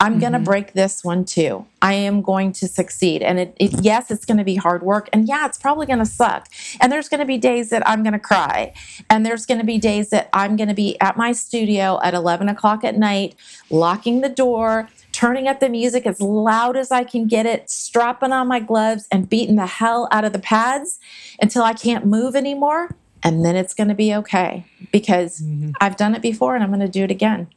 [0.00, 0.20] I'm mm-hmm.
[0.20, 1.66] going to break this one too.
[1.82, 3.20] I am going to succeed.
[3.22, 5.08] And it, it yes, it's going to be hard work.
[5.12, 6.48] And yeah, it's probably going to suck.
[6.80, 8.72] And there's going to be days that I'm going to cry.
[9.10, 12.14] And there's going to be days that I'm going to be at my studio at
[12.14, 13.34] 11 o'clock at night,
[13.70, 18.32] locking the door, turning up the music as loud as I can get it, strapping
[18.32, 21.00] on my gloves, and beating the hell out of the pads
[21.42, 22.94] until I can't move anymore.
[23.24, 25.72] And then it's going to be okay because mm-hmm.
[25.80, 27.48] I've done it before and I'm going to do it again.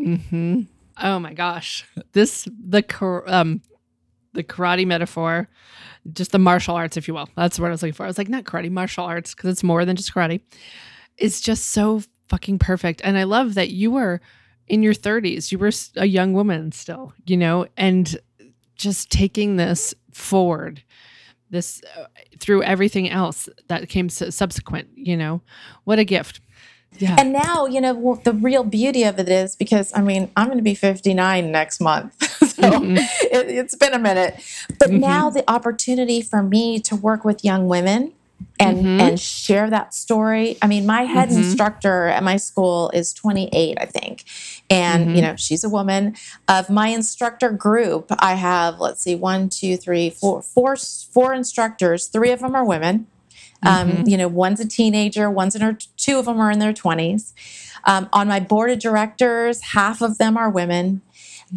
[0.00, 0.62] Mm-hmm.
[1.00, 2.84] Oh my gosh, this the
[3.26, 3.62] um
[4.32, 5.48] the karate metaphor,
[6.12, 7.28] just the martial arts, if you will.
[7.36, 8.04] That's what I was looking for.
[8.04, 10.40] I was like, not karate, martial arts, because it's more than just karate.
[11.16, 14.20] It's just so fucking perfect, and I love that you were
[14.66, 15.50] in your 30s.
[15.50, 18.16] You were a young woman still, you know, and
[18.76, 20.82] just taking this forward
[21.50, 22.04] this uh,
[22.38, 24.88] through everything else that came subsequent.
[24.94, 25.42] You know,
[25.84, 26.40] what a gift.
[26.96, 27.16] Yeah.
[27.18, 30.46] And now, you know, well, the real beauty of it is because I mean, I'm
[30.46, 32.14] going to be 59 next month.
[32.40, 32.96] so Mhm.
[33.22, 34.42] it, it's been a minute.
[34.78, 35.00] But Mhm.
[35.00, 38.12] now the opportunity for me to work with young women
[38.58, 39.00] and Mhm.
[39.00, 40.58] and share that story.
[40.60, 41.36] I mean, my head Mhm.
[41.36, 44.24] instructor at my school is 28, I think.
[44.70, 45.16] And, Mhm.
[45.16, 46.16] you know, she's a woman.
[46.48, 52.06] Of my instructor group, I have, let's see, one, two, three, four, four, four instructors.
[52.06, 53.06] Three of them are women.
[53.62, 56.72] Um, you know, one's a teenager, one's in her, two of them are in their
[56.72, 57.32] 20s.
[57.84, 61.02] Um, on my board of directors, half of them are women.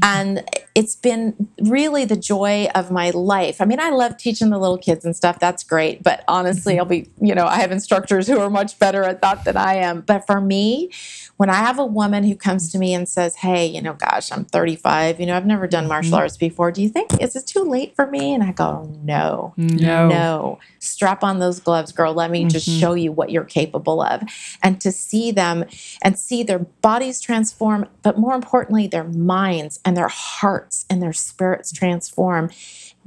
[0.01, 3.59] And it's been really the joy of my life.
[3.61, 5.39] I mean, I love teaching the little kids and stuff.
[5.39, 6.01] That's great.
[6.01, 9.43] But honestly, I'll be, you know, I have instructors who are much better at that
[9.43, 10.01] than I am.
[10.01, 10.91] But for me,
[11.37, 14.31] when I have a woman who comes to me and says, Hey, you know, gosh,
[14.31, 16.71] I'm 35, you know, I've never done martial arts before.
[16.71, 18.33] Do you think, is it too late for me?
[18.33, 20.07] And I go, No, No.
[20.07, 20.59] no.
[20.79, 22.13] Strap on those gloves, girl.
[22.13, 22.79] Let me just Mhm.
[22.79, 24.21] show you what you're capable of.
[24.63, 25.65] And to see them
[26.01, 31.13] and see their bodies transform, but more importantly, their minds and their hearts and their
[31.13, 32.49] spirits transform.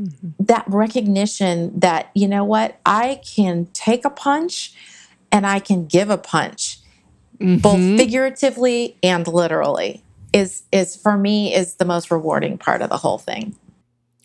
[0.01, 0.33] Mhm.
[0.41, 4.73] That recognition that, you know what, I can take a punch
[5.31, 6.79] and I can give a punch,
[7.41, 7.97] both Mhm.
[7.97, 10.03] figuratively and literally.
[10.33, 13.55] Is is for me is the most rewarding part of the whole thing.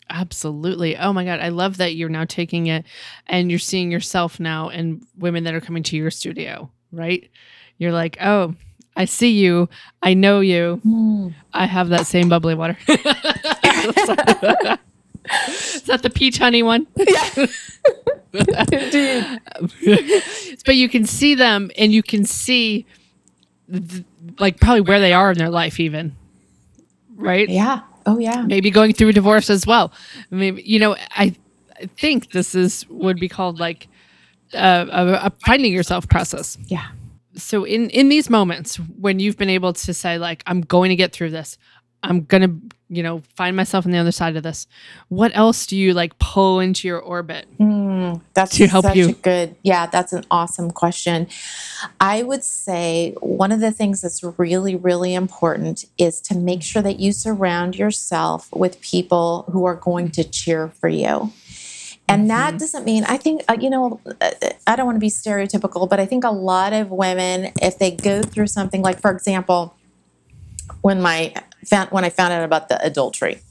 [0.10, 0.98] Absolutely.
[0.98, 1.40] Oh my God.
[1.40, 2.84] I love that you're now taking it
[3.28, 7.30] and you're seeing yourself now and women that are coming to your studio, right?
[7.78, 8.56] You're like, oh,
[8.96, 9.70] I see you.
[10.04, 10.82] I know you.
[11.54, 12.78] I have that same bubbly water.
[15.48, 16.88] Is that the peach honey one?
[16.98, 17.46] Yeah.
[18.34, 19.42] Indeed.
[20.66, 22.86] but you can see them and you can see
[23.72, 24.04] th-
[24.40, 26.16] like probably where they are in their life even.
[27.16, 27.48] Right?
[27.50, 27.82] Yeah.
[28.06, 28.42] Oh yeah.
[28.42, 29.92] maybe going through a divorce as well.
[30.32, 31.36] Maybe you know, I,
[31.80, 33.88] I think this is would be called like
[34.54, 36.58] uh, a, a finding yourself process.
[36.68, 36.88] Yeah.
[37.40, 40.96] So in in these moments when you've been able to say like I'm going to
[40.96, 41.58] get through this,
[42.02, 42.56] I'm gonna
[42.88, 44.68] you know find myself on the other side of this.
[45.10, 47.46] What else do you like pull into your orbit?
[47.60, 49.10] Mm, that's To help such you.
[49.10, 49.56] a good.
[49.64, 51.28] Yeah, that's an awesome question.
[52.00, 56.82] I would say one of the things that's really, really important is to make sure
[56.82, 61.32] that you surround yourself with people who are going to cheer for you.
[62.10, 64.32] And that doesn't mean, I think, uh, you know, uh,
[64.66, 67.92] I don't want to be stereotypical, but I think a lot of women, if they
[67.92, 69.76] go through something like, for example,
[70.82, 71.34] when my
[71.66, 73.42] found, when I found out about the adultery,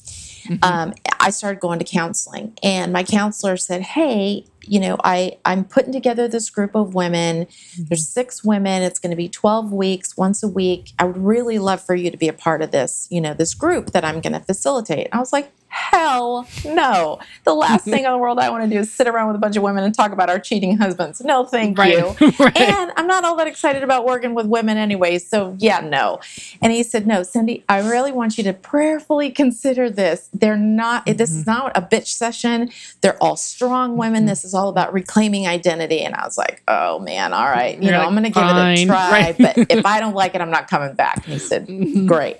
[0.62, 5.64] um, I started going to counseling, and my counselor said, "Hey, you know, I I'm
[5.64, 7.46] putting together this group of women.
[7.78, 8.82] There's six women.
[8.82, 10.92] It's going to be 12 weeks, once a week.
[10.98, 13.54] I would really love for you to be a part of this, you know, this
[13.54, 17.18] group that I'm going to facilitate." I was like, "Hell no!
[17.44, 19.40] The last thing in the world I want to do is sit around with a
[19.40, 21.20] bunch of women and talk about our cheating husbands.
[21.20, 22.56] No, thank you." right.
[22.60, 25.18] and I'm not all that excited about working with women anyway.
[25.18, 26.20] So, yeah, no.
[26.60, 30.28] And he said, No, Cindy, I really want you to prayerfully consider this.
[30.32, 32.70] They're not, this is not a bitch session.
[33.00, 34.26] They're all strong women.
[34.26, 36.00] This is all about reclaiming identity.
[36.00, 37.76] And I was like, Oh, man, all right.
[37.76, 39.10] You You're know, like, I'm going to give it a try.
[39.10, 39.38] Right.
[39.38, 41.24] But if I don't like it, I'm not coming back.
[41.24, 42.06] And he said, Mhm.
[42.06, 42.38] Great.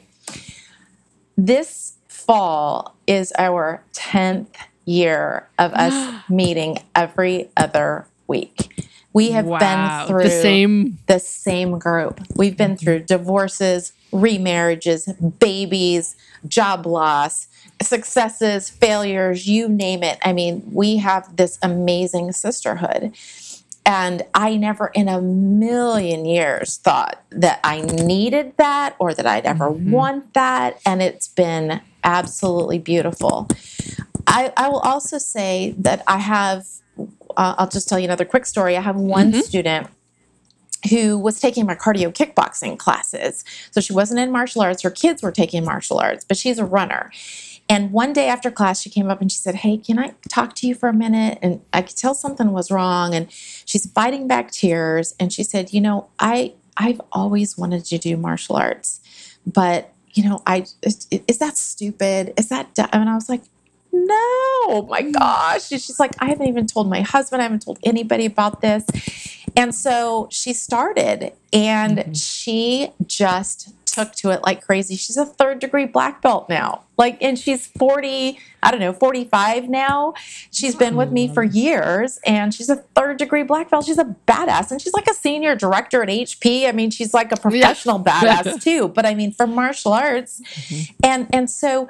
[1.37, 1.88] This
[2.29, 8.87] fall is our 10th year of us meeting every other week.
[9.15, 9.59] We have Wow.
[9.59, 10.99] been through the same.
[11.07, 12.21] the same group.
[12.37, 12.85] We've been mm-hmm.
[12.85, 16.15] through divorces, remarriages, babies,
[16.47, 17.49] job loss,
[17.81, 20.19] successes, failures, you name it.
[20.23, 23.15] I mean, we have this amazing sisterhood.
[23.87, 29.47] And I never in a million years thought that I needed that or that I'd
[29.47, 29.91] ever mm-hmm.
[29.91, 30.79] want that.
[30.85, 33.49] And it's been absolutely beautiful.
[34.27, 36.67] I, I will also say that I have,
[37.37, 38.77] uh, I'll just tell you another quick story.
[38.77, 39.89] I have one student
[40.91, 43.45] who was taking my cardio kickboxing classes.
[43.71, 44.83] So she wasn't in martial arts.
[44.83, 47.11] Her kids were taking martial arts, but she's a runner.
[47.69, 50.55] And one day after class, she came up and she said, Hey, can I talk
[50.57, 51.39] to you for a minute?
[51.43, 53.15] And I could tell something was wrong.
[53.15, 55.15] And she's fighting back tears.
[55.21, 59.01] And she said, You know, I, I've always wanted to do martial arts,
[59.47, 62.35] but, you know, I, is, that stupid?
[62.37, 63.43] Is that, du-" and I was like,
[63.93, 65.71] no, oh my gosh.
[65.71, 68.85] And she's like, I haven't even told my husband, I haven't told anybody about this.
[69.57, 72.13] And so she started and mm-hmm.
[72.15, 74.97] she just took to it like crazy.
[74.97, 76.83] She's a third degree black belt now.
[76.97, 80.15] Like, and she's 40, I don't know, 45 now.
[80.51, 83.85] She's been with me for years and she's a third degree black belt.
[83.85, 86.69] She's a badass and she's like a senior director at HP.
[86.69, 88.89] I mean, she's like a professional badass too.
[88.89, 90.41] But I mean, for martial arts.
[91.05, 91.89] And, and so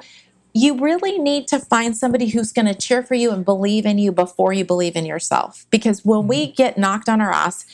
[0.53, 3.97] you really need to find somebody who's going to cheer for you and believe in
[3.99, 5.65] you before you believe in yourself.
[5.69, 6.53] Because when we Mm-hmm.
[6.55, 7.65] get knocked on our ass,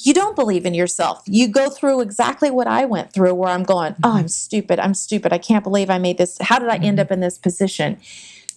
[0.00, 1.22] you don't believe in yourself.
[1.26, 4.16] You go through exactly what I went through, where I'm going, oh, Mm-hmm.
[4.18, 4.78] I'm stupid.
[4.78, 5.32] I'm stupid.
[5.32, 6.38] I can't believe I made this.
[6.40, 7.98] How did I end up in this position?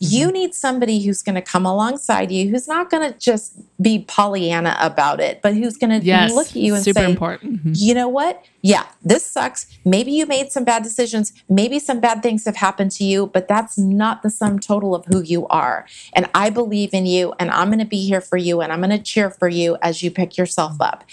[0.01, 0.15] Mm-hmm.
[0.15, 4.03] You need somebody who's going to come alongside you, who's not going to just be
[4.07, 6.33] Pollyanna about it, but who's going to Yes.
[6.33, 7.63] look at you and super say, important.
[7.63, 7.73] Mhm.
[7.75, 8.43] you know what?
[8.63, 9.67] Yeah, this sucks.
[9.85, 11.33] Maybe you made some bad decisions.
[11.49, 15.05] Maybe some bad things have happened to you, but that's not the sum total of
[15.05, 15.85] who you are.
[16.13, 18.79] And I believe in you, and I'm going to be here for you, and I'm
[18.79, 21.03] going to cheer for you as you pick yourself up.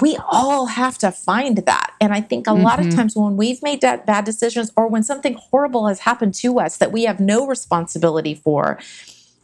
[0.00, 1.94] We all have to find that.
[2.00, 2.96] And I think a lot of mm-hmm.
[2.96, 6.92] times when we've made bad decisions or when something horrible has happened to us that
[6.92, 8.78] we have no responsibility for,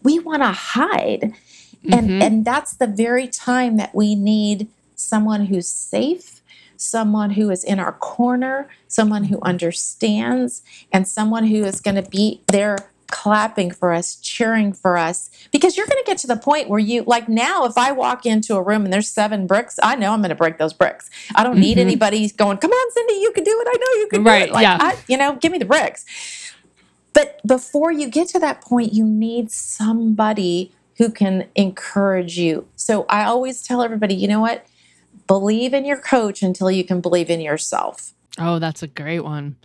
[0.03, 1.35] we want to hide.
[1.91, 2.23] And mm-hmm.
[2.23, 6.41] and that's the very time that we need someone who's safe,
[6.77, 12.11] someone who is in our corner, someone who understands, and someone who is going to
[12.11, 12.79] be there
[13.11, 15.31] clapping for us, cheering for us.
[15.51, 18.27] Because you're going to get to the point where you, like now, if I walk
[18.27, 21.11] into a room and there's seven bricks, I know I'm going to break those bricks.
[21.35, 21.89] I don't need mm-hmm.
[21.89, 23.69] anybody going, come on, Cindy, you can do it.
[23.69, 24.53] I know you can do Right, it.
[24.53, 24.79] Like, yeah.
[24.81, 26.05] I, you know, give me the bricks.
[27.15, 32.69] But before you get to that point, you need somebody who can encourage you.
[32.77, 34.67] So I always tell everybody, you know what?
[35.27, 38.15] Believe in your coach until you can believe in yourself.
[38.41, 39.57] Oh, that's a great one.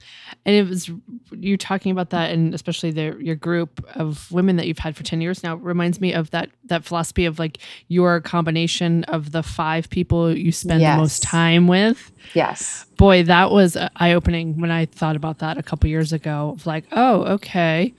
[0.46, 0.90] And it was
[1.32, 5.04] you talking about that, and especially the your group of women that you've had for
[5.04, 9.44] ten years now reminds me of that that philosophy of like your combination of the
[9.44, 12.12] five people you spend the most time with.
[12.34, 12.86] Yes.
[12.98, 16.52] Boy, that was uh, eye opening when I thought about that a couple years ago.
[16.56, 17.94] Of like, oh, okay,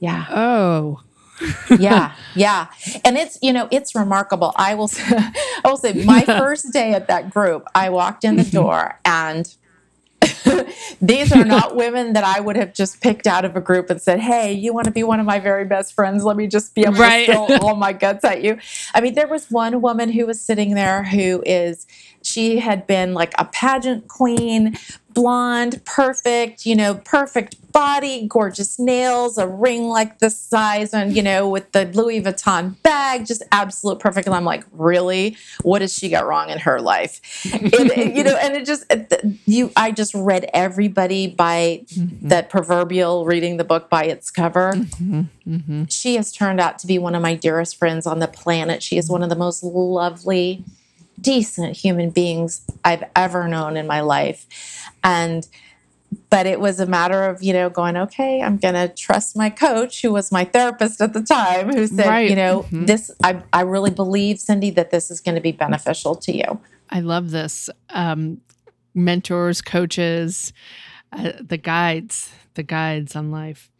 [0.00, 0.26] Yeah.
[0.30, 1.00] oh,
[1.78, 2.66] yeah yeah
[3.04, 5.04] and it's you know it's remarkable i will say,
[5.64, 8.56] i will say my first day at that group i walked in the mm-hmm.
[8.56, 9.56] door and
[11.00, 14.00] these are not women that i would have just picked out of a group and
[14.00, 16.74] said hey you want to be one of my very best friends let me just
[16.74, 17.26] be able Right.
[17.26, 18.58] to spill all my guts at you
[18.94, 21.86] i mean there was one woman who was sitting there who is
[22.22, 24.76] she had been like a pageant queen
[25.18, 31.22] blonde perfect you know perfect body gorgeous nails a ring like this size and you
[31.22, 34.26] know with the louis vuitton bag just absolute perfect.
[34.26, 35.36] And i'm like really?
[35.62, 37.20] What has she got wrong in her life?
[37.44, 38.84] You know and it just,
[39.46, 42.28] you, i just read everybody by mm-hmm.
[42.28, 44.72] that proverbial reading the book by its cover.
[44.72, 45.22] Mm-hmm.
[45.48, 45.84] Mm-hmm.
[45.84, 48.82] She has turned out to be one of my dearest friends on the planet.
[48.82, 50.64] She is one of the most lovely
[51.20, 54.46] decent human beings I've ever known in my life.
[55.02, 55.46] And
[56.30, 59.50] but it was a matter of, you know, going, okay, I'm going to trust my
[59.50, 62.30] coach, who was my therapist at the time, who said, Right.
[62.30, 66.14] you know, this, I, I really believe, Cindy, that this is going to be beneficial
[66.16, 66.60] to you.
[66.88, 67.68] I love this.
[67.90, 68.40] Um,
[68.94, 70.52] mentors, coaches,
[71.12, 73.70] uh, the guides, the guides on life.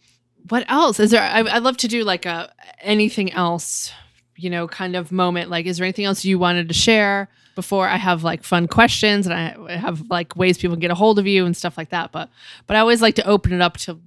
[0.49, 1.23] What else is there?
[1.23, 3.93] I, I'd love to do like a anything else,
[4.39, 5.51] you know, kind of moment.
[5.51, 9.27] Like, is there anything else you wanted to share before I have like fun questions
[9.27, 11.91] and I have like ways people can get a hold of you and stuff like
[11.91, 12.13] that?
[12.13, 12.31] But
[12.67, 14.01] but I always like to open it up to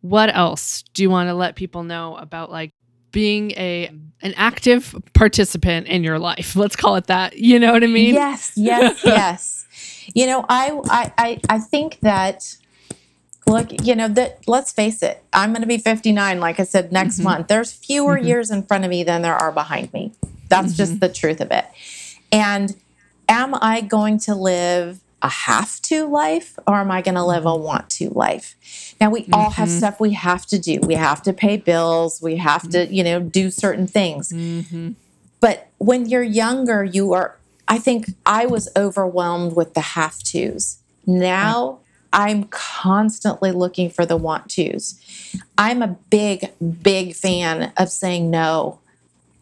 [0.00, 2.72] what else do you want to let people know about like
[3.12, 3.90] being a
[4.22, 6.56] an active participant in your life?
[6.56, 7.38] Let's call it that.
[7.38, 8.14] You know what I mean?
[8.14, 9.64] Yes, yes, yes.
[10.14, 12.56] You know, I, I, I, I think that.
[13.46, 14.40] Look, you know that.
[14.48, 15.22] Let's face it.
[15.32, 17.24] I'm going to be 59, like I said, next mm-hmm.
[17.24, 17.48] month.
[17.48, 18.26] There's fewer mm-hmm.
[18.26, 20.12] years in front of me than there are behind me.
[20.48, 21.00] That's just mm-hmm.
[21.00, 21.64] the truth of it.
[22.32, 22.76] And
[23.28, 27.46] am I going to live a have to life or am I going to live
[27.46, 28.94] a want to life?
[29.00, 30.80] Now, we all have stuff we have to do.
[30.80, 32.20] We have to pay bills.
[32.20, 34.32] We have to, you know, do certain things.
[35.40, 37.36] But when you're younger, you are,
[37.68, 40.78] I think I was overwhelmed with the have tos.
[41.06, 41.80] Now
[42.12, 45.00] I'm constantly looking for the want tos.
[45.58, 48.80] I'm a big, big fan of saying no.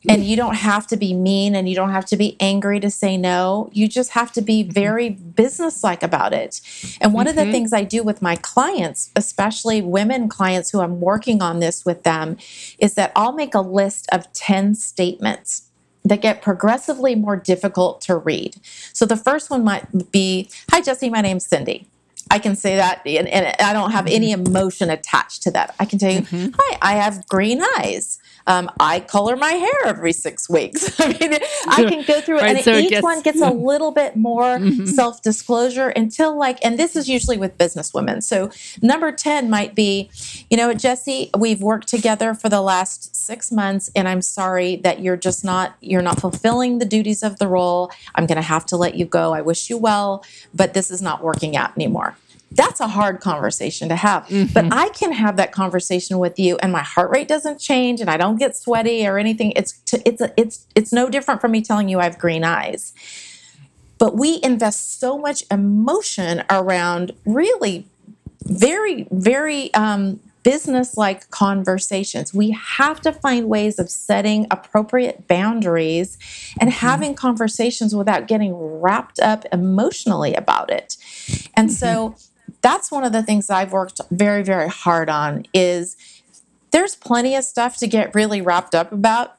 [0.09, 2.90] And you don't have to be mean and you don't have to be angry to
[2.90, 3.70] say no.
[3.72, 6.61] You just have to be very businesslike about it.
[7.00, 7.53] And one of the mm-hmm.
[7.53, 12.03] things I do with my clients, especially women clients who I'm working on this with
[12.03, 12.37] them,
[12.79, 15.70] is that I'll make a list of 10 statements
[16.05, 18.57] that get progressively more difficult to read.
[18.92, 21.88] So the first one might be Hi, Jesse, my name's Cindy.
[22.31, 24.47] I can say that, and, and I don't have any mm-hmm.
[24.47, 25.75] emotion attached to that.
[25.79, 26.55] I can tell you, mm-hmm.
[26.59, 28.19] Hi, I have green eyes.
[28.46, 31.01] Um, I color my hair every six weeks.
[31.01, 33.51] I mean, I can go through it, Right, and so each gets- one gets a
[33.51, 33.65] hmm.
[33.65, 34.87] little bit more mm-hmm.
[34.87, 38.21] self disclosure until, like, and this is usually with business women.
[38.21, 38.51] So,
[38.83, 40.11] number 10 might be,
[40.51, 45.01] you know, Jesse, we've worked together for the last six months, and I'm sorry that
[45.01, 47.90] you're just not, you're not fulfilling the duties of the role.
[48.15, 49.33] I'm going to have to let you go.
[49.33, 52.17] I wish you well, but this is not working out anymore.
[52.53, 54.25] That's a hard conversation to have.
[54.29, 54.73] But mm-hmm.
[54.73, 58.17] I can have that conversation with you, and my heart rate doesn't change, and I
[58.17, 59.53] don't get sweaty or anything.
[59.57, 62.92] It's it's a, it's it's no different from me telling you I have green eyes.
[63.99, 67.87] But we invest so much emotion around really
[68.45, 72.33] very very um, business like conversations.
[72.33, 76.19] We have to find ways of setting appropriate boundaries
[76.61, 76.87] and mm-hmm.
[76.87, 80.97] having conversations without getting wrapped up emotionally about it.
[81.55, 82.34] And so mm-hmm.
[82.65, 85.96] That's one of the things I've worked very, very hard on is
[86.71, 89.37] there's plenty of stuff to get really wrapped up about,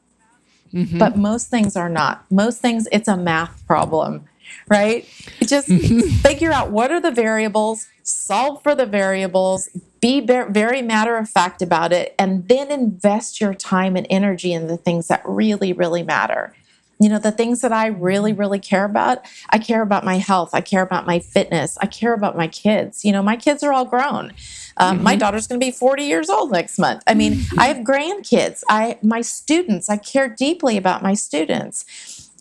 [0.72, 1.00] mm-hmm.
[1.00, 2.24] but most things are not.
[2.30, 4.26] Most things, it's a math problem,
[4.70, 5.10] right?
[5.42, 5.68] Just
[6.22, 9.70] figure out what are the variables, solve for the variables,
[10.02, 14.68] be very matter of fact about it, and then invest your time and energy in
[14.68, 16.54] the things that really, really matter.
[17.00, 20.52] You know, the things that I really, really care about, I care about my health.
[20.54, 21.78] I care about my fitness.
[21.82, 23.04] I care about my kids.
[23.04, 24.32] You know, my kids are all grown.
[24.78, 27.04] Um, My daughter's going to be 40 years old next month.
[27.08, 28.64] I mean, I have grandkids.
[28.70, 29.90] I my students.
[29.90, 31.86] I care deeply about my students.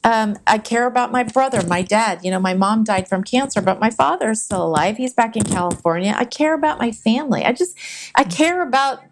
[0.05, 2.21] Um, I care about my brother, my dad.
[2.25, 4.99] You know, my mom died from cancer, but my father is still alive.
[4.99, 6.15] He's back in California.
[6.17, 7.43] I care about my family.
[7.45, 7.77] I just,
[8.15, 9.03] I care about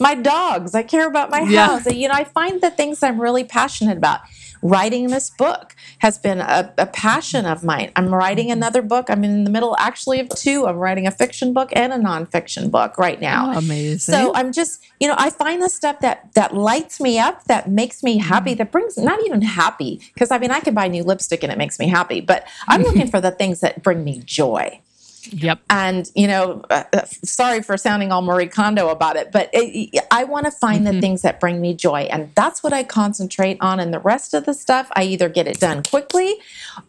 [0.00, 0.74] my dogs.
[0.74, 1.66] I care about my Yeah.
[1.66, 1.86] house.
[1.92, 4.20] You know, I find the things I'm really passionate about.
[4.62, 7.92] Writing this book has been a, a passion of mine.
[7.96, 8.58] I'm writing mm-hmm.
[8.58, 9.08] another book.
[9.08, 10.66] I'm in the middle actually of two.
[10.66, 13.52] I'm writing a fiction book and a nonfiction book right now.
[13.54, 14.14] Oh, amazing.
[14.14, 17.70] So I'm just, you know, I find the stuff that that lights me up, that
[17.70, 18.58] makes me happy, mm-hmm.
[18.58, 21.58] that brings not even happy, because I mean I can buy new lipstick and it
[21.58, 24.80] makes me happy, but I'm looking for the things that bring me joy.
[25.26, 25.60] Yep.
[25.70, 30.04] And you know, uh, uh, sorry for sounding all Marie Kondo about it, but it,
[30.10, 33.58] I want to find the things that bring me joy, and that's what I concentrate
[33.60, 33.80] on.
[33.80, 36.36] And the rest of the stuff, I either get it done quickly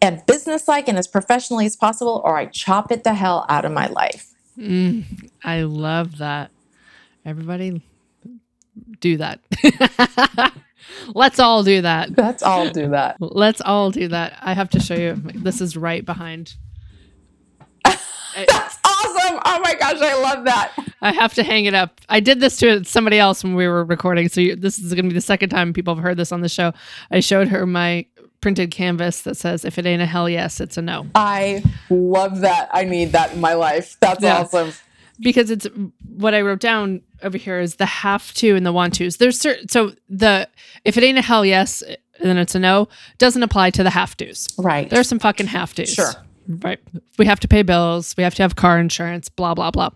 [0.00, 3.72] and businesslike and as professionally as possible, or I chop it the hell out of
[3.72, 4.34] my life.
[5.44, 6.50] I love that.
[7.24, 7.82] Everybody
[9.00, 9.40] do that.
[11.14, 12.16] Let's all do that.
[12.16, 13.16] Let's all do that.
[13.20, 14.38] Let's all do that.
[14.40, 15.14] I have to show you.
[15.34, 16.54] This is right behind.
[18.34, 19.40] That's awesome.
[19.44, 20.72] Oh my gosh, I love that.
[21.02, 22.00] I have to hang it up.
[22.08, 24.28] I did this to somebody else when we were recording.
[24.28, 26.40] So you, this is going to be the second time people have heard this on
[26.42, 26.72] the show.
[27.10, 28.06] I showed her my
[28.40, 31.06] printed canvas that says, if it ain't a hell yes, it's a no.
[31.14, 32.68] I love that.
[32.72, 33.96] I need that in my life.
[34.00, 34.38] That's Yeah.
[34.40, 34.72] awesome.
[35.20, 35.66] because it's
[36.16, 39.18] what I wrote down over here is the have to and the want tos.
[39.18, 40.48] There's certain so the
[40.86, 41.82] if it ain't a hell yes,
[42.20, 42.88] then it's a no.
[43.18, 44.48] Doesn't apply to the have tos.
[44.56, 44.88] Right.
[44.88, 45.90] There's some fucking have tos.
[45.92, 46.12] Sure.
[46.62, 46.80] Right.
[47.18, 48.14] We have to pay bills.
[48.16, 49.28] We have to have car insurance.
[49.28, 49.90] Blah blah blah.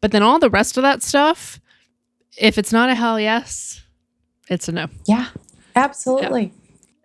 [0.00, 1.60] But then all the rest of that stuff,
[2.38, 3.82] if it's not a hell yes,
[4.48, 4.86] it's a no.
[5.06, 5.28] yeah,
[5.76, 6.52] absolutely.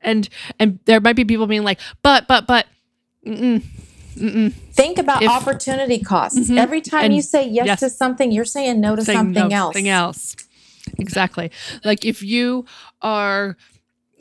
[0.02, 0.30] And
[0.60, 2.68] and there might be people being like, but but but.
[3.26, 3.64] Mm-mm,
[4.72, 6.40] Think about If- opportunity costs.
[6.40, 6.58] Mm-hmm.
[6.58, 7.80] Every time And- you say yes, yes.
[7.82, 9.74] to something, you're saying no to saying something no, else.
[9.74, 10.36] Something else.
[11.00, 11.52] Exactly.
[11.84, 12.66] Like if you
[13.02, 13.58] are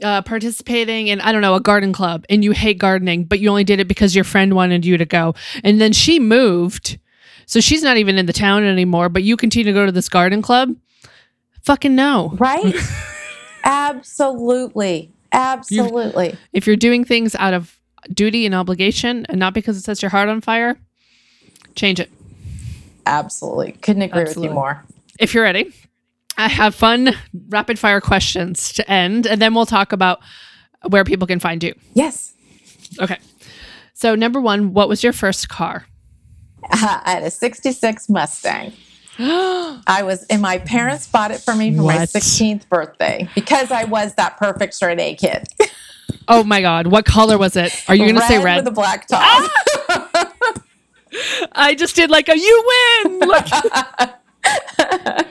[0.03, 3.49] uh, participating in, I don't know, a garden club and you hate gardening, but you
[3.49, 5.34] only did it because your friend wanted you to go.
[5.62, 6.99] And then she moved.
[7.47, 10.09] So she's not even in the town anymore, but you continue to go to this
[10.09, 10.74] garden club.
[11.62, 12.34] Fucking no.
[12.38, 12.74] Right?
[13.64, 15.11] absolutely.
[15.32, 16.36] Absolutely.
[16.53, 17.78] If you're doing things out of
[18.12, 20.76] duty and obligation and not because it sets your heart on fire,
[21.74, 22.11] change it.
[23.07, 23.72] Absolutely.
[23.72, 24.84] Couldn't agree with you more.
[25.18, 25.72] if you're ready,
[26.37, 27.11] I have fun
[27.49, 30.20] rapid fire questions to end, and then we'll talk about
[30.89, 31.74] where people can find you.
[31.95, 32.35] Yes.
[33.01, 33.18] Okay.
[33.95, 35.87] So, number one, what was your first car?
[36.70, 38.72] Uh, I had a 66 Mustang.
[39.18, 43.85] I was, and my parents bought it for me for my 16th birthday because I
[43.85, 45.47] was that perfect straight A kid.
[46.26, 46.87] Oh my God.
[46.87, 47.85] What color was it?
[47.89, 48.57] Are you going to say red?
[48.57, 48.66] with red?
[48.66, 49.20] a black top.
[49.22, 50.55] Ah!
[51.53, 52.64] I just did like a you
[53.05, 53.18] win.
[53.20, 53.45] Look.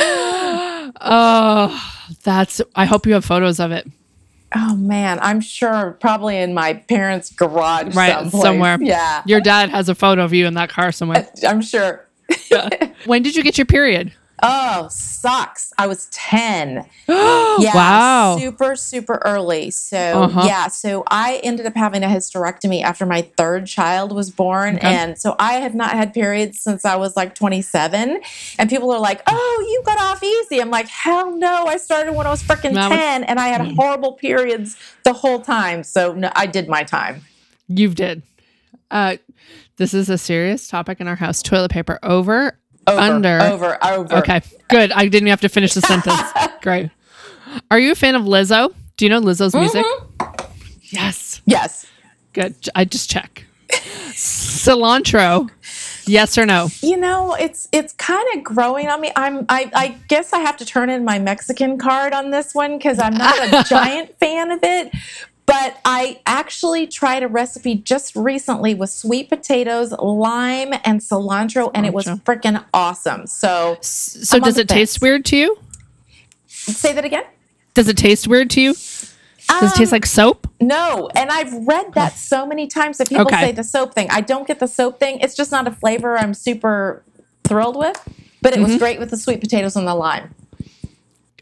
[1.00, 1.92] oh,
[2.22, 3.86] that's, I hope you have photos of it.
[4.54, 8.12] Oh man, I'm sure probably in my parents' garage Right.
[8.14, 8.42] someplace.
[8.42, 8.78] Somewhere.
[8.80, 9.22] Yeah.
[9.24, 11.28] Your dad has a photo of you in that car somewhere.
[11.46, 12.08] I'm sure.
[13.06, 14.12] when did you get your period?
[14.42, 15.72] Oh, sucks.
[15.78, 16.84] I was 10.
[17.58, 18.36] Yeah, wow.
[18.38, 19.70] Super, super early.
[19.70, 20.44] So, Uh-huh.
[20.46, 24.76] yeah, so I ended up having a hysterectomy after my third child was born.
[24.76, 24.86] Okay.
[24.86, 28.20] And so I have not had periods since I was like 27.
[28.58, 30.60] And people are like, oh, you got off easy.
[30.60, 31.66] I'm like, hell no.
[31.66, 33.76] I started when I was freaking That was- 10 and I had Mm.
[33.76, 35.82] horrible periods the whole time.
[35.82, 37.22] So, no, I did my time.
[37.68, 38.22] You did.
[38.90, 39.16] Uh,
[39.76, 41.42] this is a serious topic in our house.
[41.42, 42.58] Toilet paper over,
[42.92, 43.40] Over, under.
[43.40, 44.16] over, over.
[44.16, 44.92] Okay, good.
[44.92, 46.20] I didn't have to finish the sentence.
[46.62, 46.90] Great.
[47.70, 48.74] Are you a fan of Lizzo?
[48.96, 49.60] Do you know Lizzo's mm-hmm.
[49.60, 49.86] music?
[50.82, 51.40] Yes.
[51.46, 51.86] Yes.
[52.32, 52.54] Good.
[52.74, 53.44] I just check.
[53.70, 55.50] Cilantro
[56.10, 56.68] Yes or no?
[56.82, 59.12] You know, it's it's kind of growing on me.
[59.14, 62.78] I'm I, I guess I have to turn in my Mexican card on this one
[62.78, 64.92] because I'm not a giant fan of it.
[65.46, 71.84] But I actually tried a recipe just recently with sweet potatoes, lime, and cilantro, and
[71.86, 73.26] it was freaking awesome.
[73.26, 75.58] So So I'm does it taste weird to you?
[76.46, 77.24] say that again.
[77.74, 78.72] Does it taste weird to you?
[78.74, 80.46] Does it taste Um, like soap?
[80.60, 83.40] No, and I've read that so many times that people Okay.
[83.40, 84.08] say the soap thing.
[84.10, 85.18] I don't get the soap thing.
[85.20, 87.02] It's just not a flavor I'm super
[87.44, 87.96] thrilled with.
[88.42, 88.78] But it was Mm-hmm.
[88.78, 90.34] great with the sweet potatoes and the lime.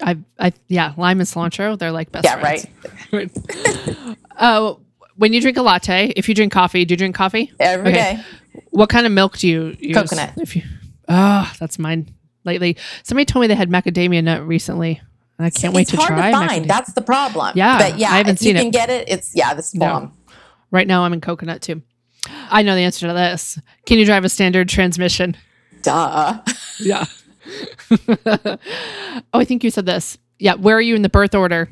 [0.00, 2.66] I, I, yeah, lime and cilantro, they're like best Yeah, friends.
[3.12, 4.16] right.
[4.36, 4.74] Uh,
[5.16, 7.52] when you drink a latte, if you drink coffee, do you drink coffee?
[7.58, 8.14] Every Okay.
[8.16, 8.24] day.
[8.70, 9.96] What kind of milk do you use?
[9.96, 10.32] Coconut.
[10.36, 10.62] If you,
[11.08, 12.76] oh, that's mine lately.
[13.02, 15.00] Somebody told me they had macadamia nut recently,
[15.38, 16.30] and I can't wait it's to hard try.
[16.30, 16.64] to find.
[16.64, 16.68] macadamia.
[16.68, 17.52] That's the problem.
[17.56, 18.62] Yeah, but yeah, I haven't if seen you it.
[18.62, 19.86] can get it, it's yeah, this No.
[19.86, 20.12] bomb.
[20.70, 21.82] Right now, I'm in coconut too.
[22.50, 23.58] I know the answer to this.
[23.86, 25.36] Can you drive a standard transmission?
[25.82, 26.38] Duh.
[26.78, 27.06] Yeah.
[28.26, 28.58] oh,
[29.34, 30.18] I think you said this.
[30.38, 30.54] Yeah.
[30.54, 31.68] Where are you in the birth order?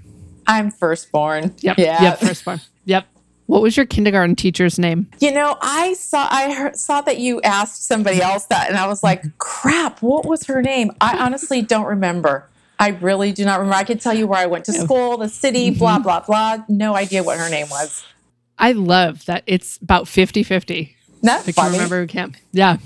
[0.47, 1.55] I'm firstborn.
[1.61, 1.79] Yep.
[1.79, 2.03] Yeah.
[2.03, 2.19] Yep.
[2.21, 2.61] Firstborn.
[2.85, 3.07] Yep.
[3.47, 5.09] What was your kindergarten teacher's name?
[5.21, 8.89] You know, I saw I heard, saw that you asked somebody else that, and I
[8.89, 10.03] was like, "Crap!
[10.03, 12.49] What was her name?" I honestly don't remember.
[12.81, 13.77] I really do not remember.
[13.77, 15.79] I could tell you where I went to school, the city, Mm-hmm.
[15.79, 16.65] blah blah blah.
[16.69, 18.05] No idea what her name was.
[18.59, 20.97] I love that it's about 50 50.
[21.23, 21.73] That's I can funny.
[21.75, 22.35] remember who can't.
[22.53, 22.79] Yeah.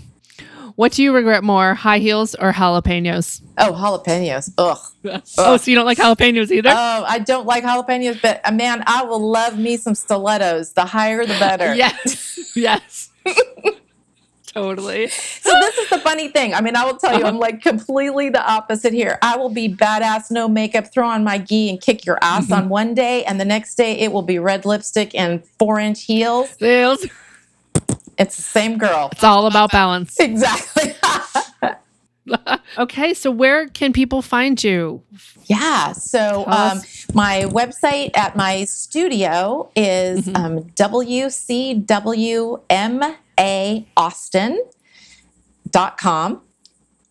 [0.80, 3.42] What do you regret more, high heels or jalapenos?
[3.58, 4.50] Oh, jalapenos.
[4.56, 4.78] Ugh.
[5.36, 6.70] Oh, so you don't like jalapenos either?
[6.70, 10.72] Oh, I don't like jalapenos, but uh, man, I will love me some stilettos.
[10.72, 11.74] The higher, the better.
[11.74, 12.56] yes.
[12.56, 13.10] yes.
[14.46, 15.08] totally.
[15.08, 16.54] So this is the funny thing.
[16.54, 19.18] I mean, I will tell you, I'm like completely the opposite here.
[19.20, 22.54] I will be badass, no makeup, throw on my gi and kick your ass Mm-hmm.
[22.54, 26.04] on one day, and the next day it will be red lipstick and four inch
[26.04, 26.48] heels.
[26.58, 27.04] Sales.
[28.20, 29.08] It's the same girl.
[29.12, 30.16] It's all about balance.
[30.20, 30.94] Exactly.
[32.78, 35.02] Okay, so where can people find you?
[35.46, 35.90] yeah.
[35.92, 36.80] So um,
[37.12, 40.36] my website at my studio is Mm-hmm.
[40.36, 40.60] um,
[42.60, 44.62] WCWMA Austin.
[45.70, 46.40] dot com.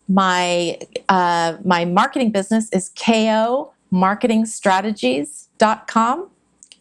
[0.08, 6.30] My uh, my marketing business is ko Marketing marketingstrategies.com.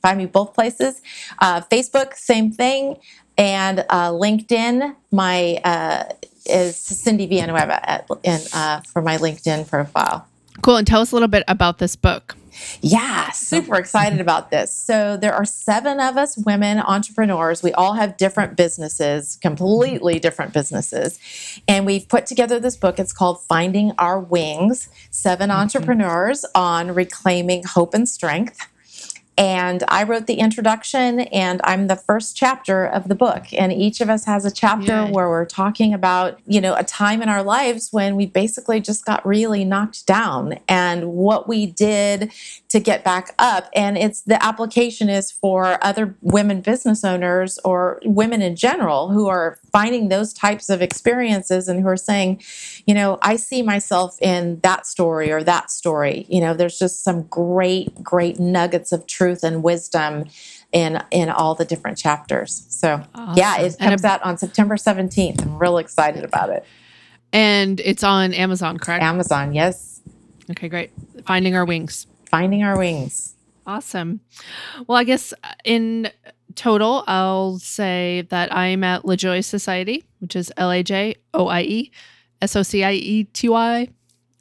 [0.01, 1.01] Find me both places.
[1.39, 2.95] Uh, Facebook, same thing.
[3.39, 6.03] And uh, LinkedIn, my uh,
[6.45, 10.27] is Cindy Villanueva at, in, uh, for my LinkedIn profile.
[10.61, 10.75] Cool.
[10.75, 12.35] And tell us a little bit about this book.
[12.81, 14.75] Yeah, super excited about this.
[14.75, 17.63] So, there are seven of us women entrepreneurs.
[17.63, 21.17] We all have different businesses, completely different businesses.
[21.69, 22.99] And we've put together this book.
[22.99, 28.67] It's called Finding Our Wings Seven Entrepreneurs on Reclaiming Hope and Strength.
[29.39, 33.45] And I wrote the introduction, and I'm the first chapter of the book.
[33.53, 35.11] And each of us has a chapter Yay.
[35.11, 39.05] where we're talking about, you know, a time in our lives when we basically just
[39.05, 42.33] got really knocked down and what we did
[42.67, 43.69] to get back up.
[43.73, 49.29] And it's the application is for other women business owners or women in general who
[49.29, 52.41] are finding those types of experiences and who are saying,
[52.85, 56.25] you know, I see myself in that story or that story.
[56.27, 60.25] You know, there's just some great, great nuggets of truth and wisdom
[60.71, 62.65] in in all the different chapters.
[62.69, 63.03] So
[63.35, 63.65] yeah, Awesome.
[63.65, 65.41] it comes out on September 17th.
[65.41, 66.65] I'm real excited about it.
[67.31, 69.03] And it's on Amazon, correct?
[69.03, 70.01] Amazon, yes.
[70.51, 70.91] okay, great.
[71.25, 72.07] Finding Our Wings.
[72.25, 73.35] Finding our wings.
[73.65, 74.19] Awesome.
[74.87, 76.11] Well, I guess uh, in
[76.55, 81.61] total, I'll say that I'm at LaJoie Society, which is L A J O I
[81.61, 81.91] E
[82.41, 83.87] S O C I E T Y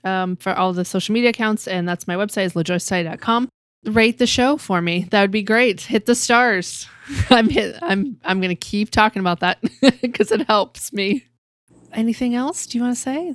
[0.05, 1.66] um, for all the social media accounts.
[1.68, 3.49] And that's my website is lajoiesociety.com.
[3.85, 5.07] Rate the show for me.
[5.11, 5.81] That would be great.
[5.83, 6.87] Hit the stars.
[7.31, 9.59] I'm hit, I'm I'm gonna keep talking about that
[10.03, 11.24] because it helps me.
[11.93, 12.66] Anything else?
[12.66, 13.35] Do you want to say?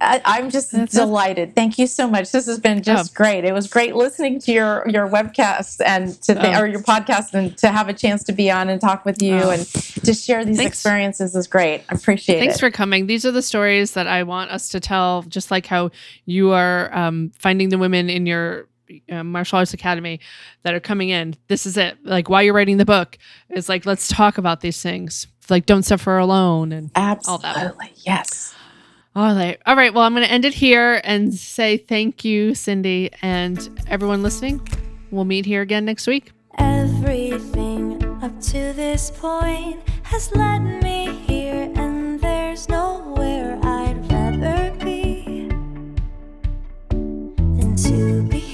[0.00, 0.98] I, I'm just That's it.
[0.98, 1.54] delighted.
[1.54, 2.32] Thank you so much.
[2.32, 3.44] This has been just great.
[3.44, 6.60] It was great listening to your your webcast and to th- Oh.
[6.62, 9.36] or your podcast and to have a chance to be on and talk with you
[9.36, 9.50] Oh.
[9.50, 10.72] and to share these Thanks.
[10.78, 11.84] experiences is great.
[11.88, 12.58] I appreciate Thanks it.
[12.58, 13.06] Thanks for coming.
[13.06, 15.90] These are the stories that I want us to tell, just like how
[16.24, 18.66] you are um, finding the women in your
[19.10, 20.20] uh, martial arts academy
[20.62, 21.34] that are coming in.
[21.48, 21.96] This is it.
[22.04, 23.18] Like while you're writing the book,
[23.48, 25.26] it's like let's talk about these things.
[25.48, 27.56] Like don't suffer alone and all that.
[27.56, 27.92] Absolutely.
[27.96, 28.54] Yes.
[29.16, 29.58] all right.
[29.66, 29.92] All right.
[29.92, 34.66] Well, I'm going to end it here and say thank you, Cindy, and everyone listening.
[35.10, 36.32] We'll meet here again next week.
[36.58, 45.48] Everything up to this point has led me here, and there's nowhere I'd rather be
[46.90, 48.51] than to be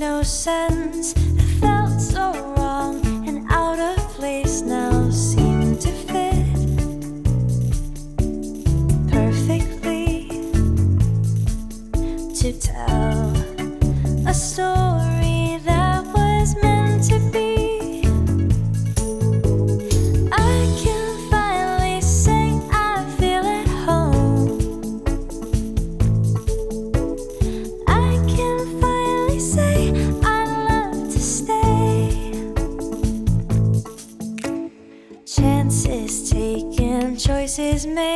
[0.00, 1.14] no sense.
[1.14, 6.46] I felt so wrong and out of place now seemed to fit
[9.12, 10.26] perfectly
[12.34, 13.36] to tell
[14.26, 16.69] a story that was meant.
[37.86, 38.09] On table.